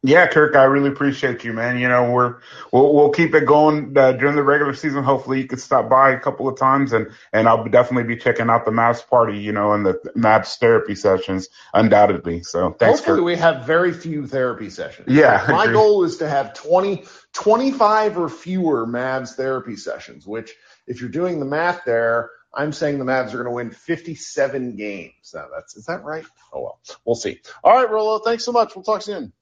Yeah, 0.08 0.26
Kirk, 0.28 0.56
I 0.56 0.64
really 0.64 0.88
appreciate 0.88 1.44
you, 1.44 1.52
man. 1.52 1.78
You 1.78 1.90
know, 1.90 2.10
we're 2.12 2.38
we'll 2.72 2.96
we'll 2.96 3.10
keep 3.10 3.36
it 3.36 3.46
going 3.46 3.98
uh, 3.98 4.14
during 4.14 4.38
the 4.38 4.44
regular 4.44 4.74
season. 4.74 5.04
Hopefully, 5.04 5.42
you 5.42 5.48
could 5.50 5.60
stop 5.60 5.90
by 5.90 6.12
a 6.12 6.20
couple 6.20 6.48
of 6.48 6.58
times, 6.58 6.94
and 6.94 7.12
and 7.34 7.50
I'll 7.50 7.66
definitely 7.68 8.16
be 8.16 8.16
checking 8.16 8.50
out 8.50 8.64
the 8.64 8.72
Mavs 8.72 9.06
party, 9.06 9.38
you 9.38 9.52
know, 9.52 9.74
and 9.74 9.86
the 9.86 10.00
Mavs 10.16 10.58
therapy 10.60 10.96
sessions, 10.96 11.50
undoubtedly. 11.74 12.42
So 12.44 12.72
thanks. 12.72 13.00
Hopefully, 13.00 13.18
Kirk. 13.18 13.26
we 13.26 13.36
have 13.36 13.66
very 13.66 13.92
few 13.92 14.26
therapy 14.26 14.70
sessions. 14.70 15.10
Yeah, 15.10 15.46
my 15.50 15.68
goal 15.68 16.06
is 16.06 16.16
to 16.18 16.30
have 16.30 16.54
20, 16.54 17.04
25 17.34 18.18
or 18.18 18.30
fewer 18.30 18.88
Mavs 18.88 19.36
therapy 19.36 19.76
sessions. 19.76 20.26
Which, 20.26 20.54
if 20.88 21.02
you're 21.02 21.10
doing 21.10 21.42
the 21.42 21.46
math 21.46 21.84
there, 21.86 22.32
I'm 22.54 22.72
saying 22.72 22.98
the 22.98 23.04
Mavs 23.04 23.34
are 23.34 23.44
going 23.44 23.46
to 23.46 23.52
win 23.52 23.72
57 23.72 24.78
games. 24.78 25.34
Now, 25.34 25.48
that's 25.54 25.76
is 25.76 25.84
that 25.88 26.06
right? 26.06 26.24
Oh 26.54 26.62
well, 26.62 26.80
we'll 27.04 27.16
see. 27.16 27.42
All 27.62 27.76
right, 27.76 27.92
Rolo, 27.92 28.20
thanks 28.20 28.46
so 28.46 28.54
much. 28.54 28.74
We'll 28.74 28.86
talk 28.86 29.02
soon. 29.02 29.34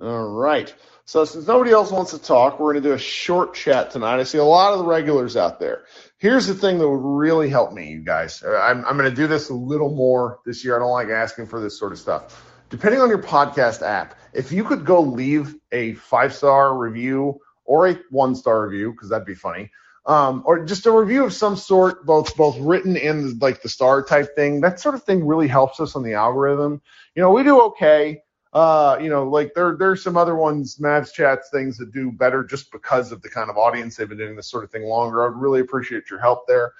All 0.00 0.28
right. 0.28 0.72
So 1.04 1.24
since 1.24 1.46
nobody 1.46 1.72
else 1.72 1.90
wants 1.90 2.12
to 2.12 2.18
talk, 2.18 2.58
we're 2.58 2.72
going 2.72 2.82
to 2.82 2.88
do 2.88 2.94
a 2.94 2.98
short 2.98 3.52
chat 3.52 3.90
tonight. 3.90 4.18
I 4.18 4.22
see 4.22 4.38
a 4.38 4.44
lot 4.44 4.72
of 4.72 4.78
the 4.78 4.84
regulars 4.84 5.36
out 5.36 5.60
there. 5.60 5.82
Here's 6.18 6.46
the 6.46 6.54
thing 6.54 6.78
that 6.78 6.88
would 6.88 7.02
really 7.02 7.50
help 7.50 7.72
me, 7.72 7.90
you 7.90 8.00
guys. 8.00 8.42
I'm, 8.42 8.84
I'm 8.84 8.96
going 8.96 9.10
to 9.10 9.14
do 9.14 9.26
this 9.26 9.50
a 9.50 9.54
little 9.54 9.94
more 9.94 10.38
this 10.46 10.64
year. 10.64 10.76
I 10.76 10.78
don't 10.78 10.92
like 10.92 11.08
asking 11.08 11.46
for 11.46 11.60
this 11.60 11.78
sort 11.78 11.92
of 11.92 11.98
stuff. 11.98 12.46
Depending 12.70 13.00
on 13.00 13.08
your 13.08 13.22
podcast 13.22 13.82
app, 13.82 14.18
if 14.32 14.52
you 14.52 14.64
could 14.64 14.86
go 14.86 15.00
leave 15.00 15.56
a 15.72 15.94
five 15.94 16.32
star 16.32 16.78
review 16.78 17.40
or 17.64 17.88
a 17.88 17.98
one 18.10 18.34
star 18.34 18.66
review, 18.66 18.92
because 18.92 19.10
that'd 19.10 19.26
be 19.26 19.34
funny, 19.34 19.70
um, 20.06 20.44
or 20.46 20.64
just 20.64 20.86
a 20.86 20.92
review 20.92 21.24
of 21.24 21.32
some 21.32 21.56
sort, 21.56 22.06
both 22.06 22.36
both 22.36 22.56
written 22.58 22.96
and 22.96 23.42
like 23.42 23.62
the 23.62 23.68
star 23.68 24.02
type 24.04 24.36
thing. 24.36 24.60
That 24.60 24.80
sort 24.80 24.94
of 24.94 25.02
thing 25.02 25.26
really 25.26 25.48
helps 25.48 25.80
us 25.80 25.96
on 25.96 26.04
the 26.04 26.14
algorithm. 26.14 26.80
You 27.14 27.22
know, 27.22 27.32
we 27.32 27.42
do 27.42 27.60
okay. 27.62 28.22
Uh, 28.52 28.98
you 29.00 29.08
know, 29.08 29.24
like 29.24 29.54
there 29.54 29.76
there's 29.78 30.02
some 30.02 30.16
other 30.16 30.34
ones, 30.34 30.76
Mavs 30.76 31.12
chats 31.12 31.50
things 31.50 31.78
that 31.78 31.92
do 31.92 32.10
better 32.10 32.42
just 32.42 32.72
because 32.72 33.12
of 33.12 33.22
the 33.22 33.28
kind 33.28 33.48
of 33.48 33.56
audience 33.56 33.96
they've 33.96 34.08
been 34.08 34.18
doing 34.18 34.34
this 34.34 34.50
sort 34.50 34.64
of 34.64 34.70
thing 34.70 34.84
longer. 34.84 35.24
I'd 35.24 35.40
really 35.40 35.60
appreciate 35.60 36.10
your 36.10 36.18
help 36.18 36.48
there. 36.48 36.72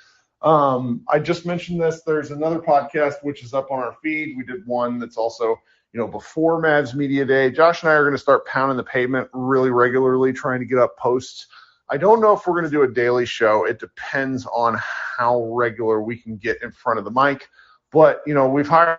Um, 0.42 1.02
I 1.08 1.18
just 1.18 1.46
mentioned 1.46 1.80
this. 1.80 2.02
There's 2.02 2.30
another 2.30 2.58
podcast 2.58 3.22
which 3.22 3.44
is 3.44 3.54
up 3.54 3.70
on 3.70 3.78
our 3.78 3.96
feed. 4.02 4.36
We 4.36 4.44
did 4.44 4.66
one 4.66 4.98
that's 4.98 5.16
also, 5.16 5.56
you 5.92 6.00
know, 6.00 6.08
before 6.08 6.60
Mavs 6.60 6.94
Media 6.94 7.24
Day. 7.24 7.50
Josh 7.50 7.82
and 7.82 7.90
I 7.90 7.94
are 7.94 8.04
going 8.04 8.14
to 8.14 8.18
start 8.18 8.46
pounding 8.46 8.76
the 8.76 8.82
pavement 8.82 9.28
really 9.32 9.70
regularly, 9.70 10.32
trying 10.32 10.60
to 10.60 10.66
get 10.66 10.78
up 10.78 10.96
posts. 10.96 11.46
I 11.88 11.98
don't 11.98 12.20
know 12.20 12.32
if 12.32 12.46
we're 12.46 12.54
going 12.54 12.64
to 12.64 12.70
do 12.70 12.82
a 12.82 12.88
daily 12.88 13.26
show. 13.26 13.64
It 13.64 13.78
depends 13.78 14.46
on 14.46 14.76
how 14.80 15.44
regular 15.52 16.00
we 16.02 16.16
can 16.16 16.36
get 16.36 16.62
in 16.62 16.72
front 16.72 16.98
of 16.98 17.04
the 17.04 17.10
mic. 17.10 17.48
But 17.92 18.22
you 18.26 18.34
know, 18.34 18.48
we've 18.48 18.68
hired 18.68 18.98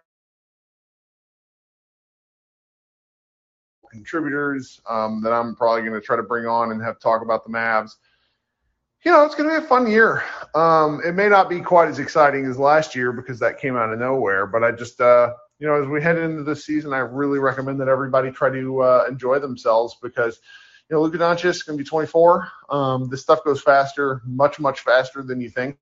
contributors 3.91 4.81
um, 4.89 5.21
that 5.21 5.33
I'm 5.33 5.55
probably 5.55 5.81
going 5.81 5.99
to 5.99 6.05
try 6.05 6.15
to 6.15 6.23
bring 6.23 6.45
on 6.45 6.71
and 6.71 6.81
have 6.81 6.99
talk 6.99 7.21
about 7.21 7.43
the 7.43 7.51
Mavs. 7.51 7.91
You 9.03 9.11
know, 9.11 9.23
it's 9.25 9.35
going 9.35 9.49
to 9.49 9.59
be 9.59 9.65
a 9.65 9.67
fun 9.67 9.89
year. 9.89 10.23
Um, 10.53 11.01
it 11.05 11.13
may 11.13 11.27
not 11.27 11.49
be 11.49 11.59
quite 11.59 11.89
as 11.89 11.99
exciting 11.99 12.45
as 12.45 12.59
last 12.59 12.95
year 12.95 13.11
because 13.11 13.39
that 13.39 13.59
came 13.59 13.75
out 13.75 13.91
of 13.91 13.99
nowhere, 13.99 14.45
but 14.45 14.63
I 14.63 14.71
just, 14.71 15.01
uh, 15.01 15.33
you 15.59 15.67
know, 15.67 15.81
as 15.81 15.87
we 15.87 16.01
head 16.01 16.17
into 16.17 16.43
the 16.43 16.55
season, 16.55 16.93
I 16.93 16.99
really 16.99 17.39
recommend 17.39 17.79
that 17.81 17.87
everybody 17.87 18.31
try 18.31 18.49
to 18.51 18.81
uh, 18.81 19.05
enjoy 19.09 19.39
themselves 19.39 19.97
because, 20.01 20.39
you 20.89 20.95
know, 20.95 21.01
Luka 21.01 21.17
Doncic 21.17 21.45
is 21.45 21.63
going 21.63 21.77
to 21.77 21.83
be 21.83 21.87
24. 21.87 22.47
Um, 22.69 23.09
this 23.09 23.21
stuff 23.21 23.43
goes 23.43 23.61
faster, 23.61 24.21
much, 24.25 24.59
much 24.59 24.81
faster 24.81 25.23
than 25.23 25.41
you 25.41 25.49
think. 25.49 25.77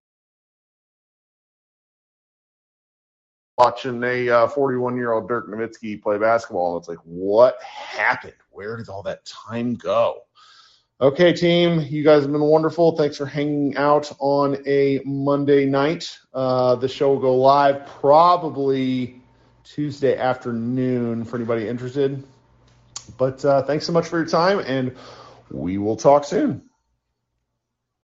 Watching 3.60 4.02
a 4.06 4.48
41 4.48 4.94
uh, 4.94 4.96
year 4.96 5.12
old 5.12 5.28
Dirk 5.28 5.50
Nowitzki 5.50 6.02
play 6.02 6.18
basketball. 6.18 6.78
It's 6.78 6.88
like, 6.88 6.98
what 7.04 7.62
happened? 7.62 8.34
Where 8.52 8.78
did 8.78 8.88
all 8.88 9.04
that 9.04 9.26
time 9.26 9.76
go? 9.76 10.22
Okay, 11.02 11.34
team, 11.34 11.82
you 11.82 12.04
guys 12.04 12.24
have 12.24 12.32
been 12.32 12.42
wonderful. 12.42 12.96
Thanks 12.96 13.18
for 13.18 13.26
hanging 13.26 13.76
out 13.76 14.12
on 14.20 14.58
a 14.66 15.02
Monday 15.06 15.66
night. 15.66 16.18
Uh, 16.34 16.76
the 16.76 16.88
show 16.88 17.10
will 17.14 17.20
go 17.20 17.36
live 17.36 17.86
probably 17.86 19.22
Tuesday 19.66 20.18
afternoon 20.18 21.26
for 21.26 21.36
anybody 21.36 21.68
interested. 21.68 22.24
But 23.18 23.44
uh, 23.44 23.64
thanks 23.64 23.86
so 23.86 23.92
much 23.92 24.08
for 24.08 24.18
your 24.20 24.28
time, 24.28 24.60
and 24.60 24.96
we 25.52 25.78
will 25.78 25.98
talk 25.98 26.24
soon. 26.24 26.69